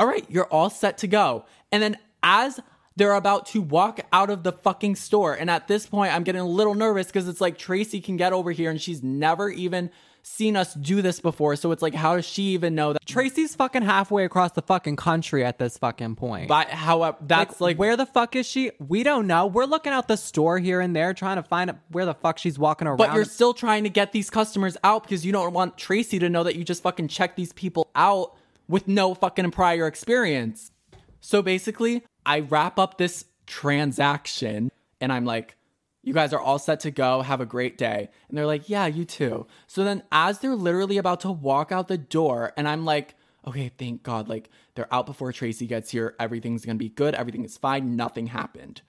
[0.00, 1.44] all right, you're all set to go.
[1.72, 2.60] And then as
[2.98, 6.40] they're about to walk out of the fucking store, and at this point, I'm getting
[6.40, 9.90] a little nervous because it's like Tracy can get over here and she's never even
[10.22, 11.56] seen us do this before.
[11.56, 13.06] So it's like, how does she even know that?
[13.06, 16.48] Tracy's fucking halfway across the fucking country at this fucking point.
[16.48, 18.72] But however, uh, that's like, where the fuck is she?
[18.78, 19.46] We don't know.
[19.46, 22.38] We're looking out the store here and there trying to find out where the fuck
[22.38, 22.98] she's walking around.
[22.98, 26.28] but you're still trying to get these customers out because you don't want Tracy to
[26.28, 28.36] know that you just fucking check these people out
[28.68, 30.72] with no fucking prior experience.
[31.20, 34.70] So basically, I wrap up this transaction
[35.00, 35.56] and I'm like,
[36.02, 37.22] you guys are all set to go.
[37.22, 38.10] Have a great day.
[38.28, 39.46] And they're like, yeah, you too.
[39.66, 43.14] So then, as they're literally about to walk out the door, and I'm like,
[43.46, 46.14] okay, thank God, like they're out before Tracy gets here.
[46.20, 47.14] Everything's gonna be good.
[47.14, 47.96] Everything is fine.
[47.96, 48.82] Nothing happened.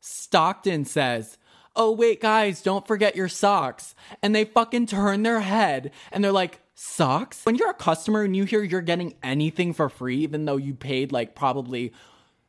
[0.00, 1.38] Stockton says,
[1.76, 3.94] Oh, wait, guys, don't forget your socks.
[4.22, 7.44] And they fucking turn their head and they're like, Socks?
[7.44, 10.74] When you're a customer and you hear you're getting anything for free, even though you
[10.74, 11.92] paid like probably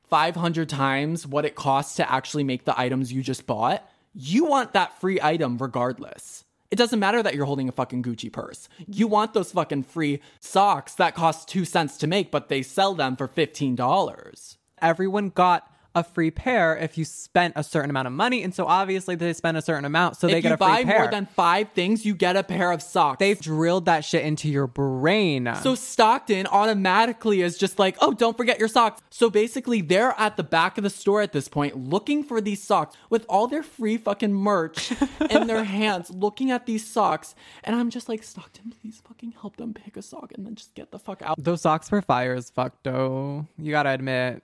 [0.10, 4.74] 500 times what it costs to actually make the items you just bought, you want
[4.74, 6.45] that free item regardless.
[6.72, 8.68] It doesn't matter that you're holding a fucking Gucci purse.
[8.88, 12.95] You want those fucking free socks that cost two cents to make, but they sell
[12.95, 14.58] them for $15.
[14.82, 18.66] everyone got a free pair if you spent a certain amount of money, and so
[18.66, 20.76] obviously they spent a certain amount, so they if get you a free pair.
[20.76, 23.20] If you buy more than five things, you get a pair of socks.
[23.20, 25.50] They've drilled that shit into your brain.
[25.64, 29.02] So Stockton automatically is just like, oh, don't forget your socks.
[29.10, 32.62] So basically, they're at the back of the store at this point looking for these
[32.62, 34.91] socks with all their free fucking merch
[35.30, 37.36] in their hands, looking at these socks.
[37.64, 40.74] And I'm just like, Stockton, please fucking help them pick a sock and then just
[40.76, 41.41] get the fuck out.
[41.41, 43.48] Those socks were fire as fuck, though.
[43.58, 44.43] You gotta admit,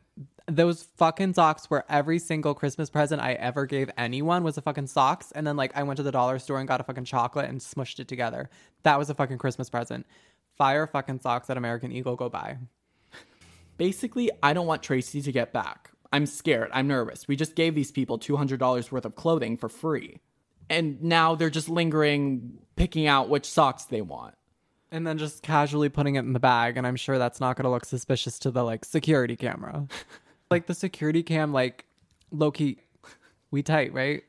[0.55, 4.87] those fucking socks were every single Christmas present I ever gave anyone was a fucking
[4.87, 5.31] socks.
[5.33, 7.59] And then, like, I went to the dollar store and got a fucking chocolate and
[7.59, 8.49] smushed it together.
[8.83, 10.05] That was a fucking Christmas present.
[10.57, 12.57] Fire fucking socks at American Eagle go by.
[13.77, 15.91] Basically, I don't want Tracy to get back.
[16.13, 16.69] I'm scared.
[16.73, 17.27] I'm nervous.
[17.27, 20.19] We just gave these people $200 worth of clothing for free.
[20.69, 24.35] And now they're just lingering, picking out which socks they want.
[24.91, 26.77] And then just casually putting it in the bag.
[26.77, 29.87] And I'm sure that's not gonna look suspicious to the, like, security camera.
[30.51, 31.85] like, the security cam, like,
[32.31, 32.77] low key,
[33.49, 34.23] we tight, right?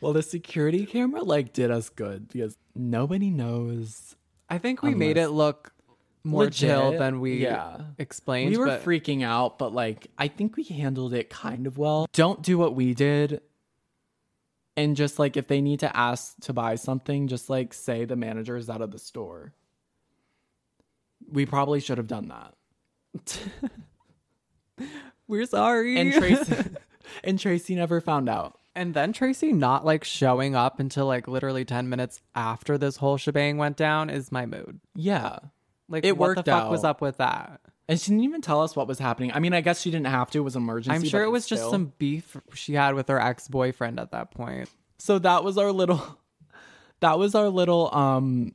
[0.00, 4.14] Well, the security camera like did us good because nobody knows.
[4.48, 5.72] I think we made it look
[6.24, 7.78] more Legit, chill than we yeah.
[7.98, 8.50] explained.
[8.50, 12.06] We were but freaking out, but like I think we handled it kind of well.
[12.12, 13.40] Don't do what we did.
[14.76, 18.14] And just like if they need to ask to buy something, just like say the
[18.14, 19.52] manager is out of the store.
[21.30, 22.54] We probably should have done that.
[25.28, 25.98] we're sorry.
[25.98, 26.54] And Tracy
[27.24, 28.58] and Tracy never found out.
[28.74, 33.16] and then Tracy not like showing up until like literally 10 minutes after this whole
[33.16, 34.80] shebang went down is my mood.
[34.94, 35.38] Yeah.
[35.88, 37.60] Like It what the worked fuck was up with that?
[37.88, 39.32] And she didn't even tell us what was happening.
[39.32, 40.38] I mean, I guess she didn't have to.
[40.38, 40.94] It was an emergency.
[40.94, 44.68] I'm sure it was just some beef she had with her ex-boyfriend at that point.
[44.98, 46.18] so that was our little
[47.00, 48.54] that was our little um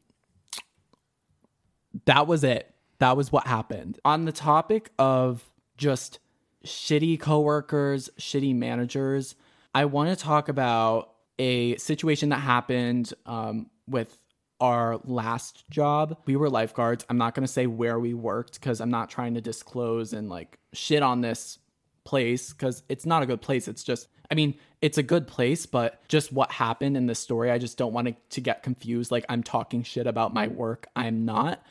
[2.05, 5.43] that was it that was what happened on the topic of
[5.77, 6.19] just
[6.65, 9.35] shitty coworkers, shitty managers.
[9.75, 14.17] I want to talk about a situation that happened um, with
[14.59, 16.17] our last job.
[16.25, 17.05] We were lifeguards.
[17.09, 20.29] I'm not going to say where we worked because I'm not trying to disclose and
[20.29, 21.59] like shit on this
[22.03, 23.67] place because it's not a good place.
[23.67, 27.51] It's just, I mean, it's a good place, but just what happened in this story,
[27.51, 29.11] I just don't want it to get confused.
[29.11, 30.87] Like I'm talking shit about my work.
[30.95, 31.61] I'm not.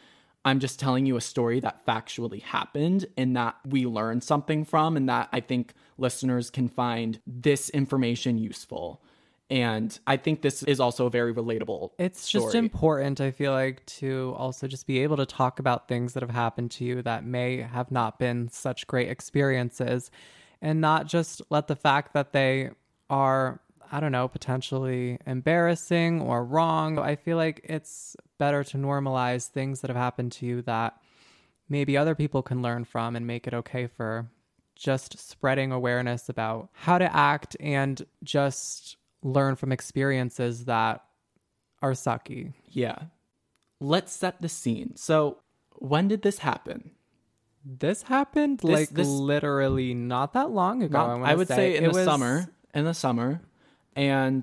[0.45, 4.97] I'm just telling you a story that factually happened and that we learned something from,
[4.97, 9.03] and that I think listeners can find this information useful.
[9.51, 11.91] And I think this is also a very relatable.
[11.99, 16.15] It's just important, I feel like, to also just be able to talk about things
[16.15, 20.11] that have happened to you that may have not been such great experiences
[20.63, 22.71] and not just let the fact that they
[23.11, 23.61] are
[23.95, 26.99] I don't know, potentially embarrassing or wrong.
[26.99, 30.97] I feel like it's better to normalize things that have happened to you that
[31.69, 34.27] maybe other people can learn from and make it okay for
[34.75, 41.05] just spreading awareness about how to act and just learn from experiences that
[41.83, 42.53] are sucky.
[42.69, 42.97] Yeah.
[43.79, 44.97] Let's set the scene.
[44.97, 45.39] So,
[45.77, 46.91] when did this happen?
[47.65, 50.99] This happened This- like this- literally not that long ago.
[50.99, 52.49] Not- I, I, would say, in It the was- summer.
[52.75, 53.41] In the summer,
[53.95, 54.43] and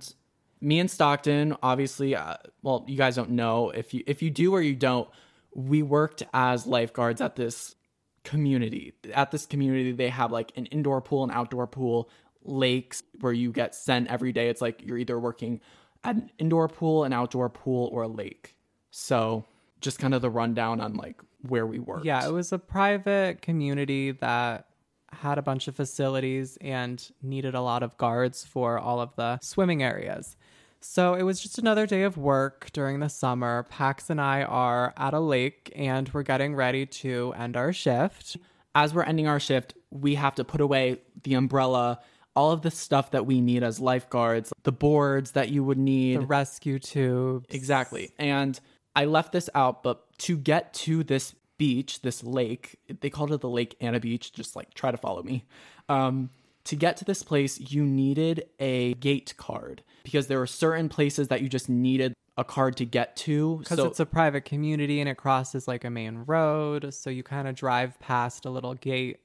[0.61, 4.53] me and Stockton, obviously, uh, well, you guys don't know if you if you do
[4.53, 5.09] or you don't.
[5.55, 7.75] We worked as lifeguards at this
[8.23, 8.93] community.
[9.13, 12.09] At this community, they have like an indoor pool, an outdoor pool,
[12.43, 14.49] lakes where you get sent every day.
[14.49, 15.61] It's like you're either working
[16.03, 18.55] at an indoor pool, an outdoor pool, or a lake.
[18.91, 19.45] So,
[19.81, 22.05] just kind of the rundown on like where we worked.
[22.05, 24.67] Yeah, it was a private community that
[25.11, 29.39] had a bunch of facilities and needed a lot of guards for all of the
[29.41, 30.35] swimming areas.
[30.81, 33.63] So it was just another day of work during the summer.
[33.63, 38.37] Pax and I are at a lake and we're getting ready to end our shift.
[38.75, 41.99] as we're ending our shift, we have to put away the umbrella,
[42.35, 46.21] all of the stuff that we need as lifeguards, the boards that you would need.
[46.21, 47.47] The rescue tubes.
[47.49, 48.11] exactly.
[48.17, 48.59] And
[48.95, 53.41] I left this out, but to get to this beach, this lake, they called it
[53.41, 55.43] the Lake Anna Beach, just like try to follow me.
[55.89, 56.29] Um,
[56.69, 61.27] to get to this place, you needed a gate card because there were certain places
[61.29, 63.57] that you just needed a card to get to.
[63.57, 66.93] Because So it's a private community and it crosses like a main road.
[66.93, 69.17] So you kind of drive past a little gate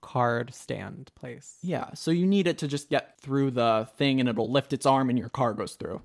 [0.00, 1.58] card stand place.
[1.62, 4.84] Yeah, so you need it to just get through the thing and it'll lift its
[4.84, 6.02] arm and your car goes through,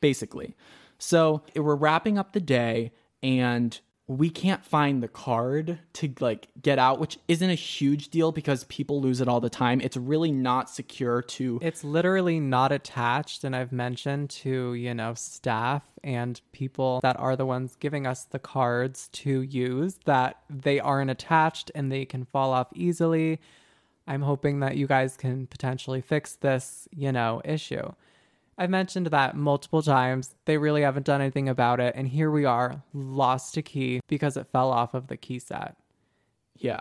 [0.00, 0.56] basically.
[0.98, 2.90] So we're wrapping up the day
[3.22, 8.32] and we can't find the card to like get out, which isn't a huge deal
[8.32, 9.80] because people lose it all the time.
[9.80, 13.44] It's really not secure to It's literally not attached.
[13.44, 18.24] And I've mentioned to, you know, staff and people that are the ones giving us
[18.24, 23.40] the cards to use that they aren't attached and they can fall off easily.
[24.06, 27.92] I'm hoping that you guys can potentially fix this, you know, issue.
[28.56, 30.34] I've mentioned that multiple times.
[30.44, 31.94] They really haven't done anything about it.
[31.96, 35.76] And here we are, lost a key because it fell off of the key set.
[36.56, 36.80] Yeah.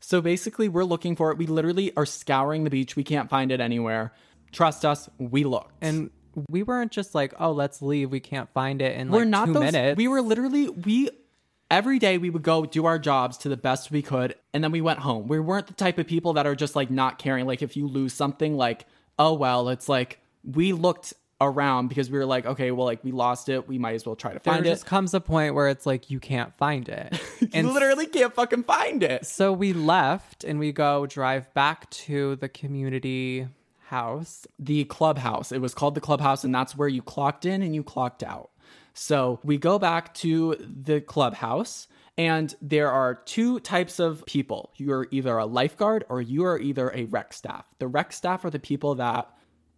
[0.00, 1.38] So basically, we're looking for it.
[1.38, 2.96] We literally are scouring the beach.
[2.96, 4.12] We can't find it anywhere.
[4.52, 5.72] Trust us, we looked.
[5.80, 6.10] And
[6.48, 8.10] we weren't just like, oh, let's leave.
[8.10, 9.96] We can't find it in we're not two those minutes.
[9.96, 11.10] we were literally we
[11.70, 14.70] every day we would go do our jobs to the best we could and then
[14.70, 17.46] we went home we weren't the type of people that are just like not caring
[17.46, 18.84] like if you lose something like
[19.18, 23.10] oh well it's like we looked around because we were like okay well like we
[23.10, 24.62] lost it we might as well try to find it.
[24.62, 27.20] there find just comes a point where it's like you can't find it.
[27.40, 31.90] you and literally can't fucking find it so we left and we go drive back
[31.90, 33.48] to the community
[33.94, 34.46] house.
[34.58, 35.52] the clubhouse.
[35.52, 38.50] It was called the clubhouse, and that's where you clocked in and you clocked out.
[38.92, 44.72] So we go back to the clubhouse, and there are two types of people.
[44.76, 47.66] You're either a lifeguard or you are either a rec staff.
[47.78, 49.28] The rec staff are the people that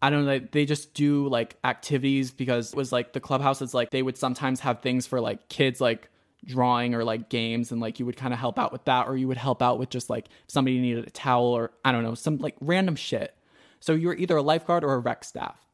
[0.02, 3.72] I don't know, they just do like activities because it was like the clubhouse is
[3.74, 6.10] like they would sometimes have things for like kids like
[6.44, 9.16] drawing or like games and like you would kind of help out with that or
[9.16, 12.14] you would help out with just like somebody needed a towel or I don't know,
[12.14, 13.34] some like random shit.
[13.80, 15.66] So you're either a lifeguard or a rec staff.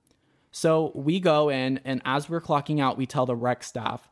[0.51, 4.11] So we go in, and as we're clocking out, we tell the rec staff,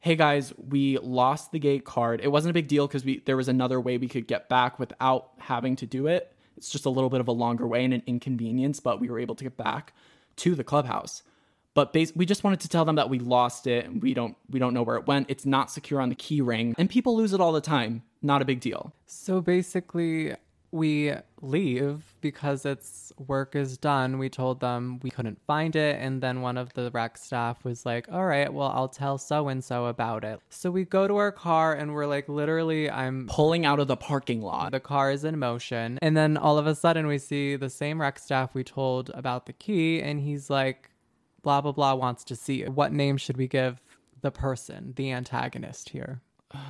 [0.00, 2.20] "Hey guys, we lost the gate card.
[2.20, 4.78] It wasn't a big deal because we there was another way we could get back
[4.80, 6.34] without having to do it.
[6.60, 9.18] It's just a little bit of a longer way and an inconvenience, but we were
[9.18, 9.94] able to get back
[10.36, 11.22] to the clubhouse.
[11.72, 14.36] But bas- we just wanted to tell them that we lost it and we don't
[14.50, 15.30] we don't know where it went.
[15.30, 18.02] It's not secure on the key ring, and people lose it all the time.
[18.20, 18.92] Not a big deal.
[19.06, 20.34] So basically,
[20.72, 24.18] we leave because it's work is done.
[24.18, 26.00] We told them we couldn't find it.
[26.00, 29.48] And then one of the rec staff was like, all right, well, I'll tell so
[29.48, 30.40] and so about it.
[30.48, 33.96] So we go to our car and we're like, literally, I'm Pulling out of the
[33.96, 34.70] parking lot.
[34.72, 35.98] the car is in motion.
[36.02, 39.46] And then all of a sudden, we see the same rec staff we told about
[39.46, 40.00] the key.
[40.00, 40.90] And he's like,
[41.42, 42.70] blah, blah, blah, wants to see it.
[42.70, 43.80] What name should we give
[44.20, 46.20] the person, the antagonist here?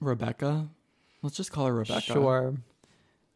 [0.00, 0.68] Rebecca?
[1.22, 2.00] Let's just call her Rebecca.
[2.00, 2.54] Sure.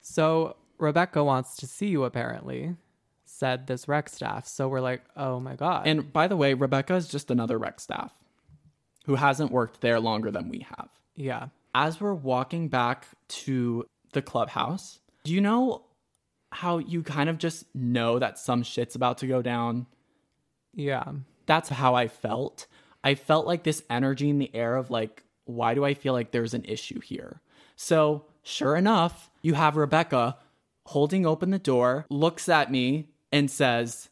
[0.09, 2.77] So Rebecca wants to see you, apparently,
[3.25, 4.47] said this rec staff.
[4.47, 5.87] So we're like, oh my God.
[5.87, 8.13] And by the way, Rebecca is just another rec staff
[9.05, 10.89] who hasn't worked there longer than we have.
[11.15, 11.49] yeah.
[11.75, 15.85] As we're walking back to the clubhouse, do you know
[16.51, 19.87] how you kind of just know that some shit's about to go down?
[20.75, 21.05] Yeah.
[21.47, 22.67] That's how I felt.
[23.05, 26.33] I felt like this energy in the air of like, why do I feel like
[26.33, 27.43] there's an issue here?
[27.77, 30.37] So, sure enough, you have Rebecca
[30.87, 34.09] holding open the door, looks at me, and says,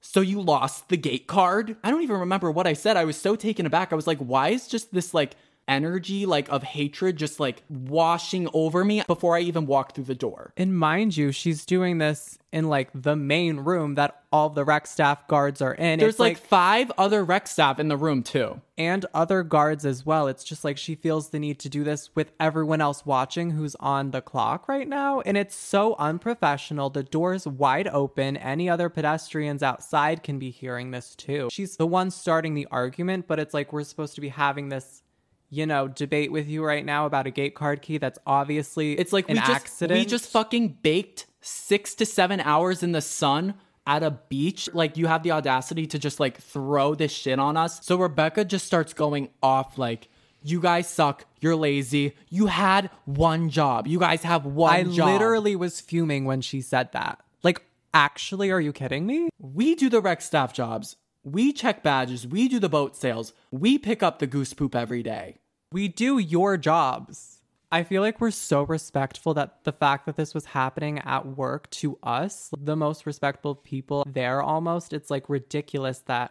[0.00, 1.76] So you lost the gate card?
[1.84, 2.96] I don't even remember what I said.
[2.96, 3.92] I was so taken aback.
[3.92, 5.36] I was like, Why is just this like
[5.68, 10.14] energy like of hatred just like washing over me before I even walked through the
[10.14, 10.52] door?
[10.56, 14.86] And mind you, she's doing this in like the main room that all the rec
[14.86, 15.98] staff guards are in.
[15.98, 18.60] There's It's like five other rec staff in the room too.
[18.78, 20.28] and other guards as well.
[20.28, 23.74] It's just like she feels the need to do this with everyone else watching who's
[23.76, 25.20] on the clock right now.
[25.22, 26.90] And it's so unprofessional.
[26.90, 28.36] The door's wide open.
[28.36, 31.48] Any other pedestrians outside can be hearing this too.
[31.50, 35.02] She's the one starting the argument, but it's like we're supposed to be having this.
[35.48, 39.12] You know, debate with you right now about a gate card key that's obviously It's
[39.12, 39.98] like an we just accident.
[39.98, 43.54] we just fucking baked six to seven hours in the sun
[43.86, 44.68] at a beach.
[44.72, 47.84] Like you have the audacity to just like throw this shit on us.
[47.86, 50.08] So Rebecca just starts going off like,
[50.42, 51.24] "You guys suck.
[51.40, 52.14] You're lazy.
[52.28, 53.86] You had one job.
[53.86, 55.08] You guys have one I job.
[55.12, 57.20] literally was fuming when she said that.
[57.44, 57.62] Like,
[57.94, 59.28] actually, are you kidding me?
[59.38, 60.96] we do the rec staff jobs.
[61.26, 62.24] We check badges.
[62.24, 63.32] We do the boat sales.
[63.50, 65.40] We pick up the goose poop every day.
[65.72, 67.40] We do your jobs.
[67.72, 71.68] I feel like we're so respectful that the fact that this was happening at work
[71.70, 76.30] to us, the most respectful people there almost, it's like ridiculous that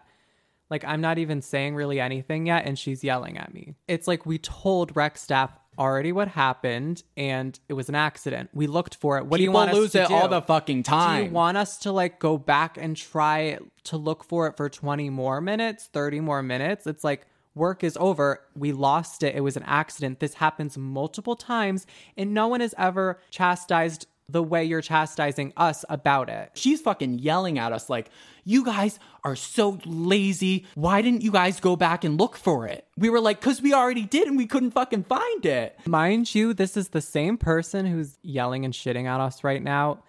[0.69, 3.75] like I'm not even saying really anything yet and she's yelling at me.
[3.89, 8.49] It's like we told rec staff already what happened and it was an accident.
[8.53, 9.25] We looked for it.
[9.25, 10.13] What do you People want us lose to it do?
[10.13, 11.19] all the fucking time.
[11.23, 14.69] Do you want us to like go back and try to look for it for
[14.69, 16.87] 20 more minutes, 30 more minutes?
[16.87, 18.41] It's like work is over.
[18.55, 19.35] We lost it.
[19.35, 20.19] It was an accident.
[20.19, 21.85] This happens multiple times
[22.17, 26.51] and no one has ever chastised the way you're chastising us about it.
[26.55, 28.09] She's fucking yelling at us like,
[28.43, 30.65] you guys are so lazy.
[30.75, 32.87] Why didn't you guys go back and look for it?
[32.97, 35.77] We were like, because we already did and we couldn't fucking find it.
[35.85, 39.99] Mind you, this is the same person who's yelling and shitting at us right now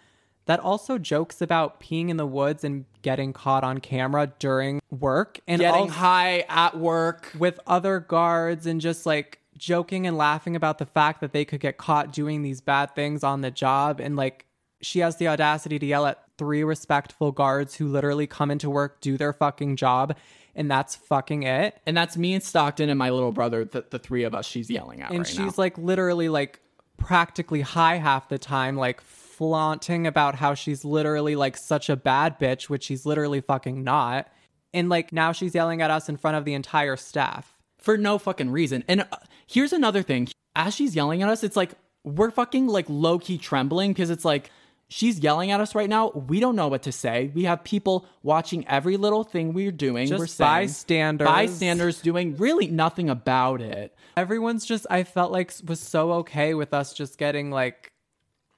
[0.46, 5.40] that also jokes about peeing in the woods and getting caught on camera during work
[5.48, 7.32] and Getting also- high at work.
[7.38, 11.60] with other guards and just like joking and laughing about the fact that they could
[11.60, 14.00] get caught doing these bad things on the job.
[14.00, 14.46] And like
[14.80, 19.00] she has the audacity to yell at three respectful guards who literally come into work
[19.00, 20.16] do their fucking job
[20.54, 21.78] and that's fucking it.
[21.86, 24.70] And that's me and Stockton and my little brother, the, the three of us she's
[24.70, 25.54] yelling at and right she's now.
[25.56, 26.60] like literally like
[26.96, 32.38] practically high half the time like flaunting about how she's literally like such a bad
[32.38, 34.28] bitch which she's literally fucking not.
[34.74, 37.55] And like now she's yelling at us in front of the entire staff
[37.86, 38.82] for no fucking reason.
[38.88, 39.16] And uh,
[39.46, 40.28] here's another thing.
[40.56, 41.72] As she's yelling at us, it's like
[42.02, 44.50] we're fucking like low key trembling because it's like
[44.88, 46.10] she's yelling at us right now.
[46.10, 47.30] We don't know what to say.
[47.32, 50.08] We have people watching every little thing we're doing.
[50.08, 50.66] Just we're saying.
[50.66, 51.28] bystanders.
[51.28, 53.94] Bystanders doing really nothing about it.
[54.16, 57.92] everyone's just i felt like was so okay with us just getting like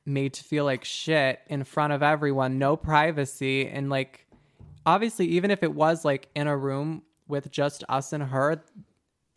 [0.06, 4.24] made to feel like shit in front of everyone no privacy and like
[4.86, 8.62] obviously even if it was like in a room with just us and her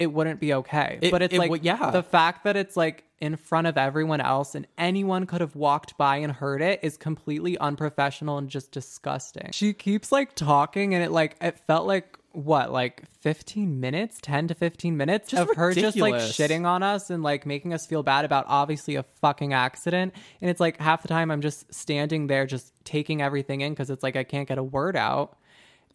[0.01, 0.97] it wouldn't be okay.
[0.99, 1.91] It- but it's it like yeah.
[1.91, 5.95] the fact that it's like in front of everyone else and anyone could have walked
[5.95, 9.49] by and heard it is completely unprofessional and just disgusting.
[9.51, 14.17] She keeps like talking and it like it felt like what like 15 minutes?
[14.23, 17.75] 10 to 15 minutes Just of her just like shitting on us and like making
[17.75, 20.15] us feel bad about obviously a fucking accident.
[20.41, 23.91] And it's like half the time i'm just standing there just taking everything in because
[23.91, 25.37] it's like i can't get a word out.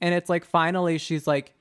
[0.01, 1.56] And it's like finally she's like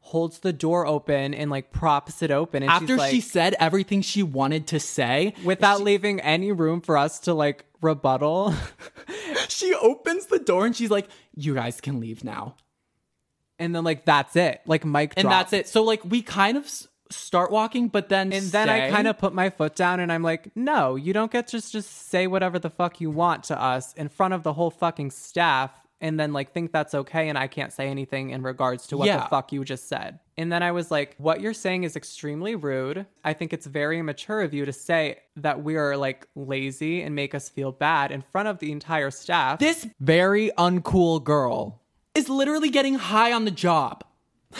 [0.00, 3.54] holds the door open and like props it open and After she's like she said
[3.58, 8.54] everything she wanted to say, without leaving any room for us to like rebuttal.
[9.48, 12.56] She opens the door and she's like, "You guys can leave now."
[13.58, 14.60] and then like that's it.
[14.66, 15.68] Like mic and that's it.
[15.68, 19.16] So like we kind of s- start walking, but then And then I kind of
[19.18, 22.26] put my foot down and I'm like, no, you don't get to just, just say
[22.26, 25.70] whatever the fuck you want to us in front of the whole fucking staff
[26.00, 29.06] and then like think that's okay and I can't say anything in regards to what
[29.06, 29.18] Yeah.
[29.18, 30.18] the fuck you just said.
[30.36, 33.06] And then I was like, what you're saying is extremely rude.
[33.24, 37.14] I think it's very immature of you to say that we are like lazy and
[37.14, 39.58] make us feel bad in front of the entire staff.
[39.60, 41.80] this very uncool girl
[42.14, 44.04] is literally getting high on the job.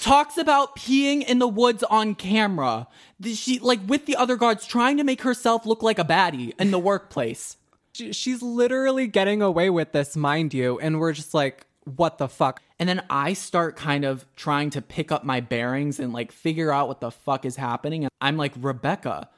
[0.00, 2.86] Talks about peeing in the woods on camera.
[3.24, 6.70] She like with the other guards trying to make herself look like a baddie in
[6.70, 7.56] the workplace.
[7.92, 12.28] She- she's literally getting away with this, mind you, and we're just like, what the
[12.28, 12.62] fuck?
[12.78, 16.72] And then I start kind of trying to pick up my bearings and like figure
[16.72, 18.04] out what the fuck is happening.
[18.04, 19.28] And I'm like, Rebecca,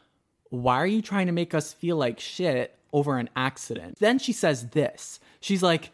[0.50, 3.96] why are you trying to make us feel like shit over an accident?
[4.00, 5.18] Then she says this.
[5.40, 5.90] She's like,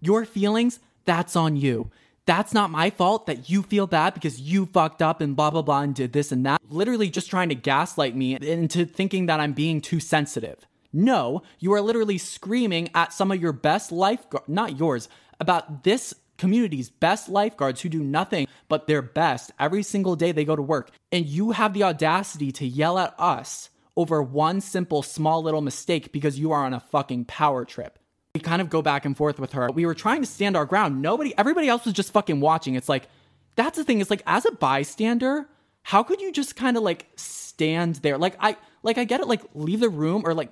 [0.00, 1.90] Your feelings, that's on you.
[2.26, 5.62] That's not my fault that you feel bad because you fucked up and blah, blah,
[5.62, 6.60] blah, and did this and that.
[6.68, 10.66] Literally just trying to gaslight me into thinking that I'm being too sensitive.
[10.92, 15.08] No, you are literally screaming at some of your best lifeguards, not yours,
[15.40, 20.44] about this community's best lifeguards who do nothing but their best every single day they
[20.44, 20.90] go to work.
[21.10, 26.12] And you have the audacity to yell at us over one simple small little mistake
[26.12, 27.98] because you are on a fucking power trip.
[28.34, 29.70] We kind of go back and forth with her.
[29.70, 31.02] We were trying to stand our ground.
[31.02, 32.74] Nobody, everybody else was just fucking watching.
[32.74, 33.08] It's like,
[33.56, 34.00] that's the thing.
[34.00, 35.46] It's like, as a bystander,
[35.82, 38.16] how could you just kind of like stand there?
[38.16, 40.50] Like, I, like, I get it, like, leave the room or like,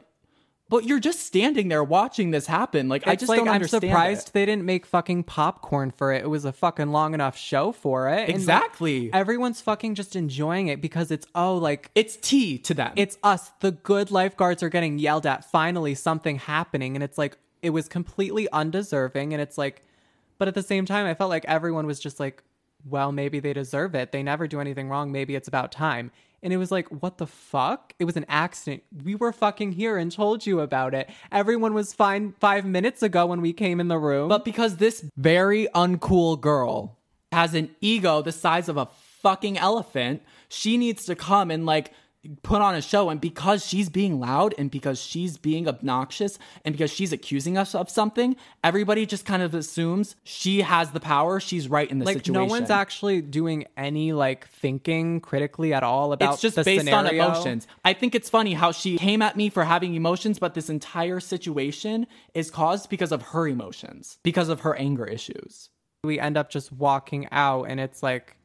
[0.71, 2.89] but you're just standing there watching this happen.
[2.89, 3.85] Like, I just like don't understand.
[3.85, 4.33] I'm surprised it.
[4.35, 6.23] they didn't make fucking popcorn for it.
[6.23, 8.21] It was a fucking long enough show for it.
[8.21, 9.13] And, like, Exactly.
[9.13, 12.93] everyone's fucking just enjoying it because it's oh like It's tea to them.
[12.97, 13.51] it's us.
[13.61, 15.45] The good lifeguards are getting yelled at.
[15.51, 19.33] Finally, something happening, and it's like it was completely undeserving.
[19.35, 19.83] And it's like,
[20.39, 22.43] but at the same time, I felt like everyone was just like,
[22.89, 24.13] well, maybe they deserve it.
[24.13, 25.13] They never do anything wrong.
[25.13, 26.13] Maybe it's about time.
[26.43, 27.93] And it was like, what the fuck?
[27.99, 28.83] It was an accident.
[29.05, 31.11] We were fucking here and told you about it.
[31.31, 34.29] Everyone was fine five minutes ago when we came in the room.
[34.29, 36.97] But because this very uncool girl
[37.31, 38.87] has an ego the size of a
[39.21, 41.93] fucking elephant, she needs to come and like
[42.43, 43.09] put on a show.
[43.09, 47.75] And because she's being loud and because she's being obnoxious and because she's accusing us
[47.75, 51.41] of something, everybody just kind of assumes she has the power.
[51.41, 52.35] She's right in the like situation.
[52.35, 57.07] no one's actually doing any like thinking critically at all about it's just based on
[57.07, 57.67] emotions.
[57.85, 61.21] I think it's funny how she came at me for having emotions, but this entire
[61.21, 65.71] situation is caused because of her emotions, because of her anger issues.
[66.05, 68.37] we end up just walking out and it's like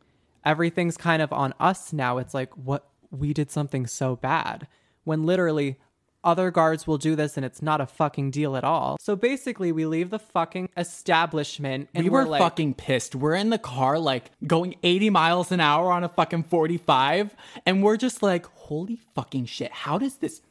[0.44, 2.88] everything's kind of on us now it's like what
[3.20, 4.68] we did something so bad
[5.04, 5.78] when literally
[6.24, 9.72] other guards will do this and it's not a fucking deal at all so basically
[9.72, 13.16] we leave the fucking establishment and we we're like fucking pissed.
[13.16, 17.36] We're in the car, like going 80 miles an hour on a fucking 45,
[17.66, 20.42] and we're just like, holy fucking shit, how does this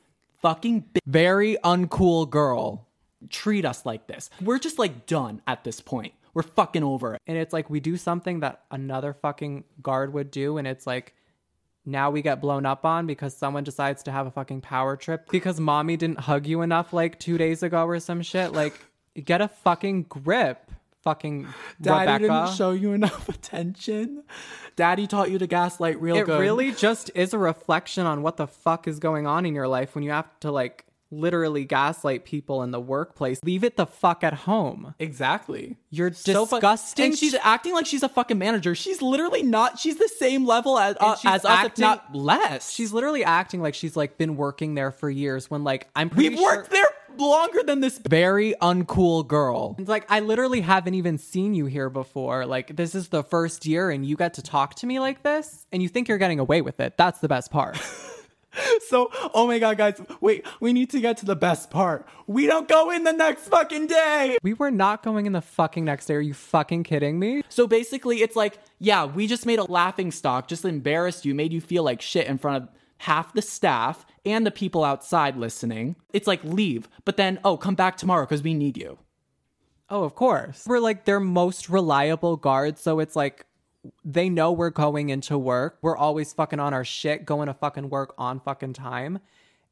[0.43, 2.87] fucking bi- very uncool girl
[3.31, 4.31] treat us like this?
[4.41, 6.15] We're just like done at this point.
[6.35, 7.23] We're fucking over it.
[7.27, 11.15] and it's like we do something that another fucking guard would do and it's like
[11.87, 15.29] now we get blown up on because someone decides to have a fucking power trip
[15.31, 18.75] because mommy didn't hug you enough like two days ago or some shit like
[19.25, 20.71] get a fucking grip
[21.05, 21.47] fucking
[21.81, 24.25] Daddy rebecca didn't show you enough attention.
[24.75, 26.41] Daddy taught you to gaslight real it good.
[26.41, 29.95] really just is a reflection on what the fuck is going on in your life
[29.95, 30.84] when you have to like
[31.19, 35.77] literally gaslight people in the workplace leave it the fuck at home Exactly.
[35.91, 37.05] You're So fu- disgusting.
[37.07, 38.75] and she's acting like she's a fucking manager.
[38.75, 39.79] She's literally not.
[39.79, 42.71] She's the same level as, uh, as us, if acting- not less.
[42.73, 46.31] She's literally acting like she's like been working there for years when like I'm pretty
[46.31, 46.87] We've sure worked there
[47.17, 49.77] longer than this very uncool girl.
[49.79, 52.45] It's like I literally haven't even seen you here before.
[52.45, 55.65] Like this is the first year and you get to talk to me like this
[55.71, 56.97] and you think you're getting away with it.
[56.97, 57.79] That's the best part.
[58.89, 62.07] So, oh my god, guys, wait, we need to get to the best part.
[62.27, 64.37] We don't go in the next fucking day.
[64.43, 66.15] we were not going in the fucking next day.
[66.15, 67.43] Are you fucking kidding me?
[67.49, 71.53] So basically, it's like, yeah, we just made a laughing stock, just embarrassed you, made
[71.53, 75.97] you feel like shit in front of half the staff and the people outside listening.
[76.13, 78.99] It's like, leave, but then, oh, come back tomorrow because we need you.
[79.91, 80.65] Oh, of course.
[80.67, 83.47] We're like their most reliable guards, so it's like
[84.05, 85.79] they know we're going into work.
[85.83, 89.19] We're always fucking on our shit, going to fucking work on fucking time.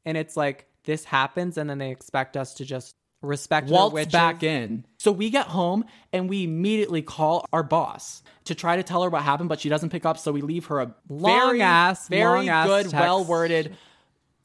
[0.05, 4.43] And it's like this happens and then they expect us to just respect waltz back
[4.43, 4.85] in.
[4.97, 9.09] So we get home and we immediately call our boss to try to tell her
[9.09, 10.17] what happened, but she doesn't pick up.
[10.17, 13.75] So we leave her a Long very, ass- very long good, well worded,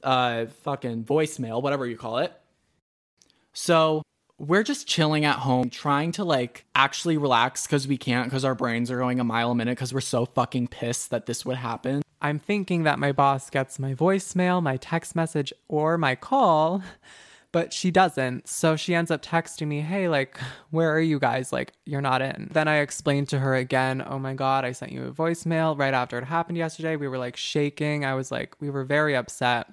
[0.02, 2.32] uh, fucking voicemail, whatever you call it.
[3.52, 4.02] So
[4.38, 8.54] we're just chilling at home, trying to like actually relax because we can't because our
[8.54, 11.56] brains are going a mile a minute because we're so fucking pissed that this would
[11.56, 12.02] happen.
[12.20, 16.82] I'm thinking that my boss gets my voicemail, my text message, or my call,
[17.52, 18.48] but she doesn't.
[18.48, 20.38] So she ends up texting me, Hey, like,
[20.70, 21.52] where are you guys?
[21.52, 22.48] Like, you're not in.
[22.52, 25.94] Then I explained to her again, Oh my God, I sent you a voicemail right
[25.94, 26.96] after it happened yesterday.
[26.96, 28.04] We were like shaking.
[28.04, 29.72] I was like, we were very upset.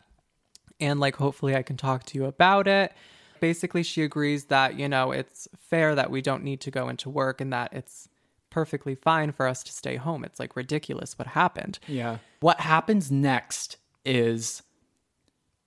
[0.80, 2.94] And like, hopefully I can talk to you about it.
[3.40, 7.10] Basically, she agrees that, you know, it's fair that we don't need to go into
[7.10, 8.10] work and that it's
[8.50, 10.24] perfectly fine for us to stay home.
[10.24, 11.80] It's like ridiculous what happened.
[11.88, 12.20] Yeah.
[12.40, 14.64] What happens next is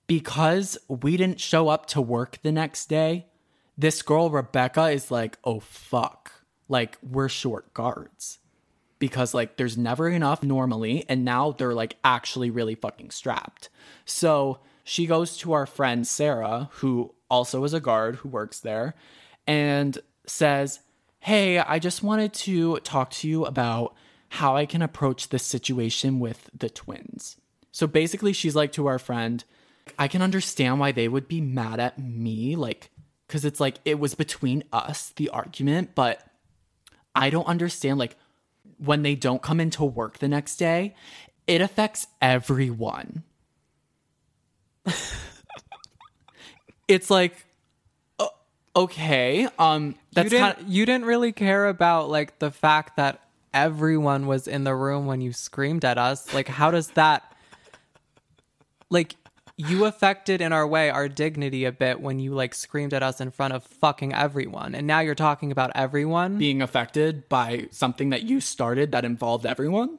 [0.07, 3.27] because we didn't show up to work the next day,
[3.77, 6.33] this girl, Rebecca, is like, oh, fuck.
[6.69, 8.39] Like, we're short guards.
[8.99, 11.05] Because, like, there's never enough normally.
[11.09, 13.69] And now they're, like, actually really fucking strapped.
[14.05, 18.95] So she goes to our friend Sarah, who also is a guard who works there,
[19.47, 20.81] and says,
[21.21, 23.95] Hey, I just wanted to talk to you about
[24.31, 27.37] how I can approach this situation with the twins.
[27.73, 29.43] So basically, she's like to our friend,
[29.99, 32.91] I can understand why they would be mad at me, like,
[33.27, 36.23] because it's like it was between us, the argument, but
[37.15, 38.17] I don't understand, like,
[38.79, 40.95] when they don't come into work the next day,
[41.47, 43.25] it affects everyone.
[46.89, 47.37] it's like,
[48.75, 53.21] okay, um, that's you didn't, kind you didn't really care about like the fact that
[53.53, 56.33] everyone was in the room when you screamed at us.
[56.33, 57.33] Like, how does that,
[58.91, 59.17] like,
[59.57, 63.21] you affected in our way our dignity a bit when you like screamed at us
[63.21, 64.73] in front of fucking everyone.
[64.73, 66.39] And now you're talking about everyone?
[66.39, 69.99] being affected by something that you started that involved everyone.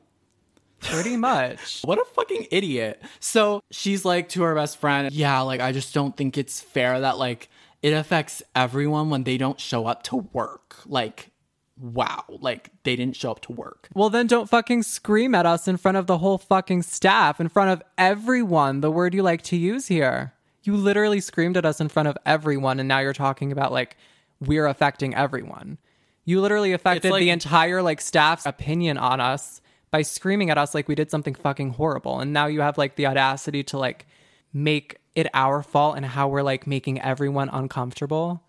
[0.82, 1.82] Pretty much.
[1.86, 3.01] What a fucking idiot.
[3.19, 6.99] So she's like to her best friend, Yeah, like, I just don't think it's fair
[6.99, 7.49] that, like,
[7.82, 10.75] it affects everyone when they don't show up to work.
[10.86, 11.32] Like,
[11.80, 12.23] wow.
[12.27, 13.88] Like, they didn't show up to work.
[13.93, 17.49] Well, then don't fucking scream at us in front of the whole fucking staff, in
[17.49, 20.34] front of everyone, the word you like to use here.
[20.63, 23.95] You literally screamed at us in front of everyone, and now you're talking about like
[24.41, 25.77] we're affecting everyone.
[26.25, 29.61] You literally affected like- the entire like staff's opinion on us
[29.91, 32.19] by screaming at us like we did something fucking horrible.
[32.19, 34.05] And now you have like the audacity to like
[34.53, 38.43] make it our fault and how we're like making everyone uncomfortable.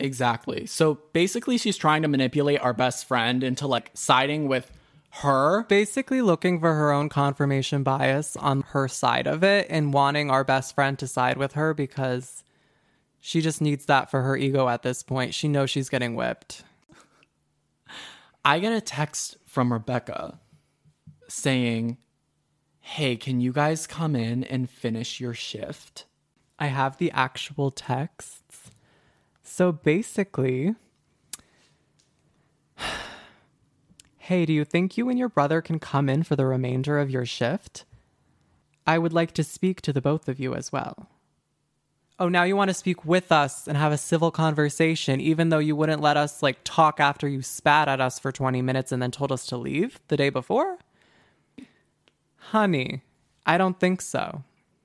[0.00, 0.66] Exactly.
[0.66, 4.72] So basically, she's trying to manipulate our best friend into, like, siding with
[5.10, 5.64] her.
[5.64, 10.44] basically looking for her own confirmation bias on her side of it and wanting our
[10.44, 12.44] best friend to side with her because
[13.18, 15.34] she just needs that for her ego at this point.
[15.34, 16.64] She knows she's getting whipped.
[18.44, 20.38] I get a text from Rebecca
[21.30, 21.96] saying,
[22.80, 26.06] Hey, can you guys come in and finish your shift?
[26.58, 28.70] I have the actual texts.
[29.42, 30.74] So basically,
[34.18, 37.10] hey, do you think you and your brother can come in for the remainder of
[37.10, 37.84] your shift?
[38.86, 41.08] I would like to speak to the both of you as well.
[42.18, 45.58] Oh, now you want to speak with us and have a civil conversation, even though
[45.58, 49.00] you wouldn't let us like talk after you spat at us for 20 minutes and
[49.00, 50.78] then told us to leave the day before?
[52.40, 53.02] Honey,
[53.46, 54.42] I don't think so.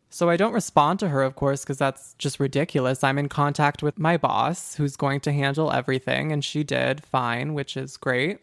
[0.09, 3.03] So I don't respond to her, of course, because that's just ridiculous.
[3.03, 7.53] I'm in contact with my boss, who's going to handle everything, and she did fine,
[7.53, 8.39] which is great.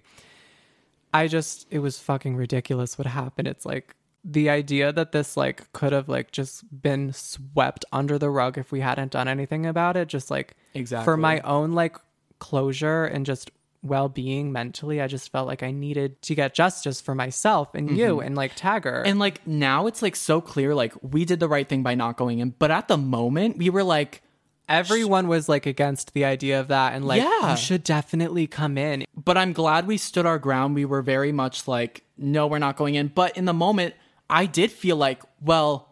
[1.15, 3.49] I just, it was fucking ridiculous what happened.
[3.49, 3.95] It's like
[4.25, 8.71] the idea that this like could have like just been swept under the rug if
[8.71, 11.97] we hadn't done anything about it, just like exactly for my own like
[12.39, 13.51] closure and just
[13.83, 18.17] well-being mentally i just felt like i needed to get justice for myself and you
[18.17, 18.27] mm-hmm.
[18.27, 21.69] and like tagger And like now it's like so clear, like we did the right
[21.69, 22.51] thing by not going in.
[22.51, 24.23] But at the moment, we were like,
[24.69, 27.51] everyone was like against the idea of that and like Yeah.
[27.51, 30.75] you should definitely come in but I'm glad we stood our ground.
[30.75, 33.09] We were very much like, no, we're not going in.
[33.09, 33.95] But in the moment,
[34.29, 35.89] I did feel like, well,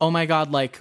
[0.00, 0.80] oh my God, like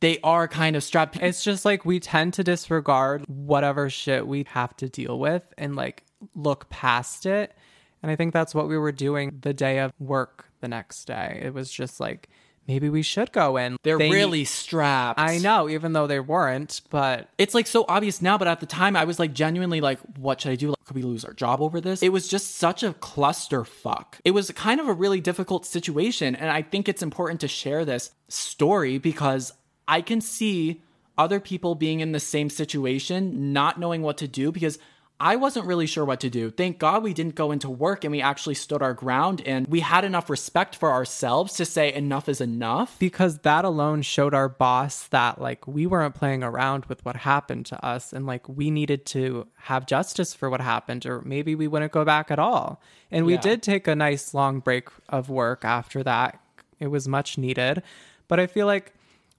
[0.00, 1.16] they are kind of strapped.
[1.16, 5.74] it's just like we tend to disregard whatever shit we have to deal with and
[5.76, 7.54] like look past it
[8.02, 11.40] and i think that's what we were doing the day of work the next day
[11.44, 12.28] it was just like
[12.66, 15.18] maybe we should go in They're They- really strapped.
[15.20, 18.66] i know even though they weren't but it's like so obvious now, but at the
[18.66, 20.68] time I was like genuinely like, what should I do?
[20.68, 22.02] Like, could we lose our job over this?
[22.02, 24.20] It was just such a clusterfuck.
[24.24, 26.34] It was kind of a really difficult situation.
[26.34, 29.52] And I think it's important to share this story because
[29.88, 30.82] I can see
[31.16, 34.78] other people being in the same situation, not knowing what to do because
[35.20, 36.48] I wasn't really sure what to do.
[36.48, 39.80] Thank God we didn't go into work and we actually stood our ground and we
[39.80, 42.96] had enough respect for ourselves to say enough is enough.
[43.00, 47.66] because that alone showed our boss that like we weren't playing around with what happened
[47.66, 51.66] to us and like we needed to have justice for what happened or maybe we
[51.66, 52.80] wouldn't go back at all
[53.10, 53.40] and we Yeah.
[53.40, 56.38] did take a nice long break of work after that
[56.78, 57.82] it was much needed
[58.28, 58.92] but i feel like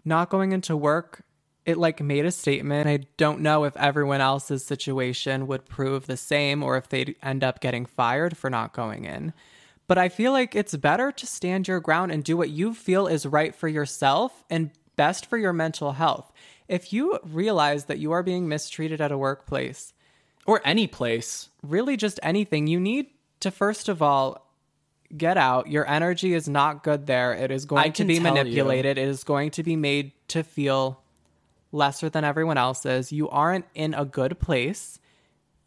[0.10, 1.22] not going into work
[1.66, 6.18] it like made a statement i don't know if everyone else's situation would prove the
[6.18, 9.32] same or if they'd end up getting fired for not going in
[9.90, 13.08] but I feel like it's better to stand your ground and do what you feel
[13.08, 16.32] is right for yourself and best for your mental health.
[16.68, 19.94] If you realize that you are being mistreated at a workplace,
[20.46, 21.50] Or any place.
[21.64, 23.08] really just anything, you need
[23.40, 24.49] to first of all
[25.16, 25.68] get out.
[25.68, 27.34] Your energy is not good there.
[27.34, 28.34] It is going to be tell you.
[28.34, 28.98] manipulated.
[28.98, 31.02] It is going to be made to feel
[31.72, 33.12] lesser than everyone else's.
[33.12, 35.00] You aren't in a good place.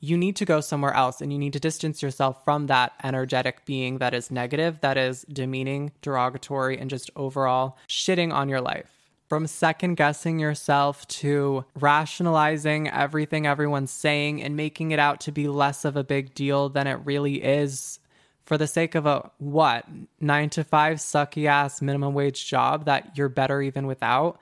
[0.00, 3.64] You need to go somewhere else and you need to distance yourself from that energetic
[3.64, 8.88] being that is negative, that is demeaning, derogatory, and just overall shitting on your life.
[9.28, 15.48] From second guessing yourself to rationalizing everything everyone's saying and making it out to be
[15.48, 18.00] less of a big deal than it really is
[18.44, 19.86] for the sake of a what
[20.20, 24.38] nine to five sucky ass minimum wage job that you're better even without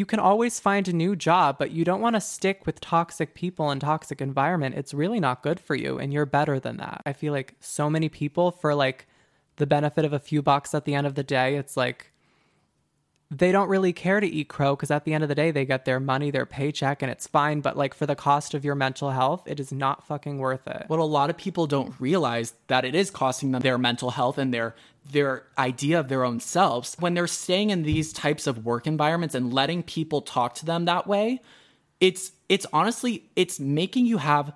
[0.00, 3.34] you can always find a new job but you don't want to stick with toxic
[3.34, 4.74] people and toxic environment.
[4.74, 7.02] It's really not good for you and you're better than that.
[7.04, 9.06] I feel like so many people for like
[9.56, 12.12] the benefit of a few bucks at the end of the day it's like
[13.30, 15.64] they don't really care to eat crow because at the end of the day they
[15.64, 18.74] get their money their paycheck and it's fine but like for the cost of your
[18.74, 22.54] mental health it is not fucking worth it What a lot of people don't realize
[22.66, 24.74] that it is costing them their mental health and their
[25.12, 29.34] their idea of their own selves when they're staying in these types of work environments
[29.34, 31.40] and letting people talk to them that way.
[32.00, 34.52] It's it's honestly it's making you have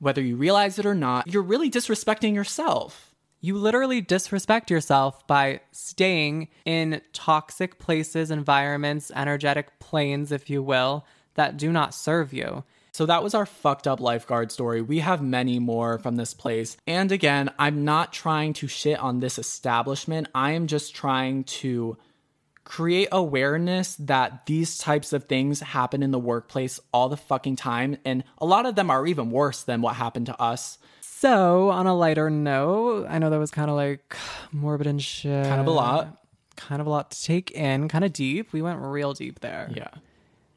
[0.00, 3.07] whether you realize it or not, you're really disrespecting yourself.
[3.40, 11.06] You literally disrespect yourself by staying in toxic places, environments, energetic planes, if you will,
[11.34, 12.64] that do not serve you.
[12.90, 14.82] So that was our fucked up lifeguard story.
[14.82, 16.76] We have many more from this place.
[16.84, 20.26] And again, I'm not trying to shit on this establishment.
[20.34, 21.96] I am just trying to
[22.64, 27.98] create awareness that these types of things happen in the workplace all the fucking time.
[28.04, 30.78] And a lot of them are even worse than what happened to us.
[31.20, 34.16] So, on a lighter note, I know that was kind of like
[34.52, 35.46] morbid and shit.
[35.46, 36.24] Kind of a lot.
[36.54, 38.52] Kind of a lot to take in, kind of deep.
[38.52, 39.68] We went real deep there.
[39.74, 39.88] Yeah.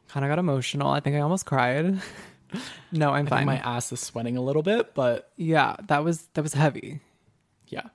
[0.10, 0.92] Kind of got emotional.
[0.92, 2.00] I think I almost cried.
[2.92, 3.40] no, I'm I fine.
[3.40, 7.00] think my ass is sweating a little bit, but yeah, that was that was heavy.
[7.68, 7.88] yeah.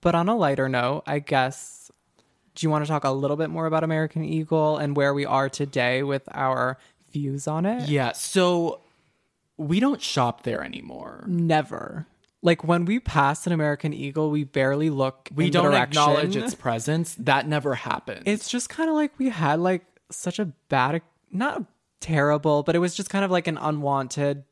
[0.00, 1.92] But on a lighter note, I guess,
[2.56, 5.24] do you want to talk a little bit more about American Eagle and where we
[5.24, 6.78] are today with our
[7.12, 7.88] views on it?
[7.88, 8.10] Yeah.
[8.12, 8.80] So
[9.56, 11.24] we don't shop there anymore.
[11.26, 12.06] Never.
[12.42, 15.28] Like when we pass an American Eagle, we barely look.
[15.34, 15.88] We in don't direction.
[15.90, 17.14] acknowledge its presence.
[17.18, 18.22] That never happened.
[18.26, 21.02] It's just kind of like we had like such a bad,
[21.32, 21.64] not
[22.00, 24.44] terrible, but it was just kind of like an unwanted.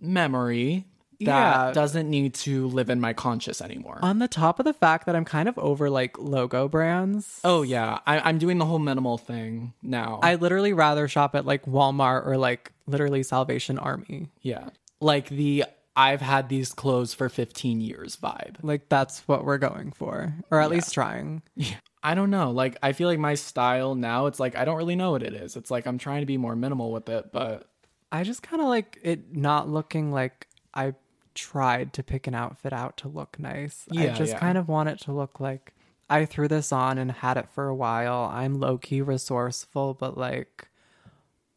[0.00, 0.86] memory
[1.20, 1.72] that Yeah.
[1.72, 3.98] doesn't need to live in my conscious anymore.
[4.02, 7.40] On the top of the fact that I'm kind of over like logo brands.
[7.44, 10.20] oh yeah, I, I'm doing the whole minimal thing now.
[10.22, 14.28] I literally rather shop at like Walmart or like literally Salvation Army.
[14.42, 14.68] yeah,
[15.00, 15.64] like the
[15.98, 18.56] I've had these clothes for 15 years vibe.
[18.62, 21.40] Like that's what we're going for, or at least trying.
[21.54, 21.76] Yeah.
[22.02, 22.50] I don't know.
[22.50, 25.32] Like I feel like my style now, it's like I don't really know what it
[25.32, 25.56] is.
[25.56, 27.66] It's like I'm trying to be more minimal with it, but
[28.12, 30.94] I just kind of like it not looking like I
[31.36, 33.86] tried to pick an outfit out to look nice.
[33.92, 34.38] I just yeah.
[34.38, 35.74] kind of want it to look like
[36.08, 38.30] I threw this on and had it for a while.
[38.32, 40.68] I'm low key resourceful, but like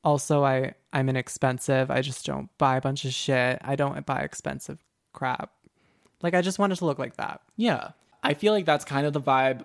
[0.03, 1.89] also I I'm inexpensive.
[1.89, 3.59] I just don't buy a bunch of shit.
[3.63, 5.51] I don't buy expensive crap.
[6.21, 7.41] Like I just want it to look like that.
[7.55, 9.63] yeah, I feel like that's kind of the vibe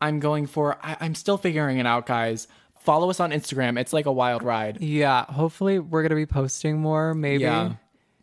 [0.00, 0.78] I'm going for.
[0.82, 2.48] I, I'm still figuring it out, guys.
[2.78, 3.78] Follow us on Instagram.
[3.78, 4.80] It's like a wild ride.
[4.80, 7.44] Yeah, hopefully we're going to be posting more maybe.
[7.44, 7.74] Yeah.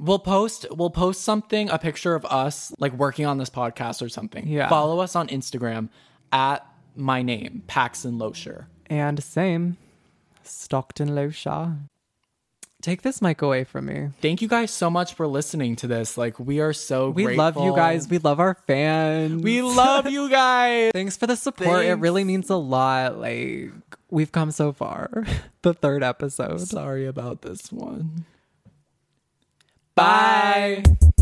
[0.01, 4.09] We'll post we'll post something, a picture of us like working on this podcast or
[4.09, 4.47] something.
[4.47, 4.67] Yeah.
[4.67, 5.89] Follow us on Instagram
[6.31, 8.65] at my name, Paxton Loescher.
[8.87, 9.77] And same
[10.43, 11.77] Stockton Loescher.
[12.81, 14.09] Take this mic away from me.
[14.21, 16.17] Thank you guys so much for listening to this.
[16.17, 18.09] Like we are so We love you guys.
[18.09, 19.43] We love our fans.
[19.43, 20.91] We love you guys.
[20.93, 21.85] Thanks for the support.
[21.85, 23.19] It really means a lot.
[23.19, 23.71] Like
[24.09, 25.25] we've come so far.
[25.61, 26.61] the third episode.
[26.61, 28.25] Sorry about this one.
[29.95, 30.83] Bye.
[30.83, 31.20] Bye.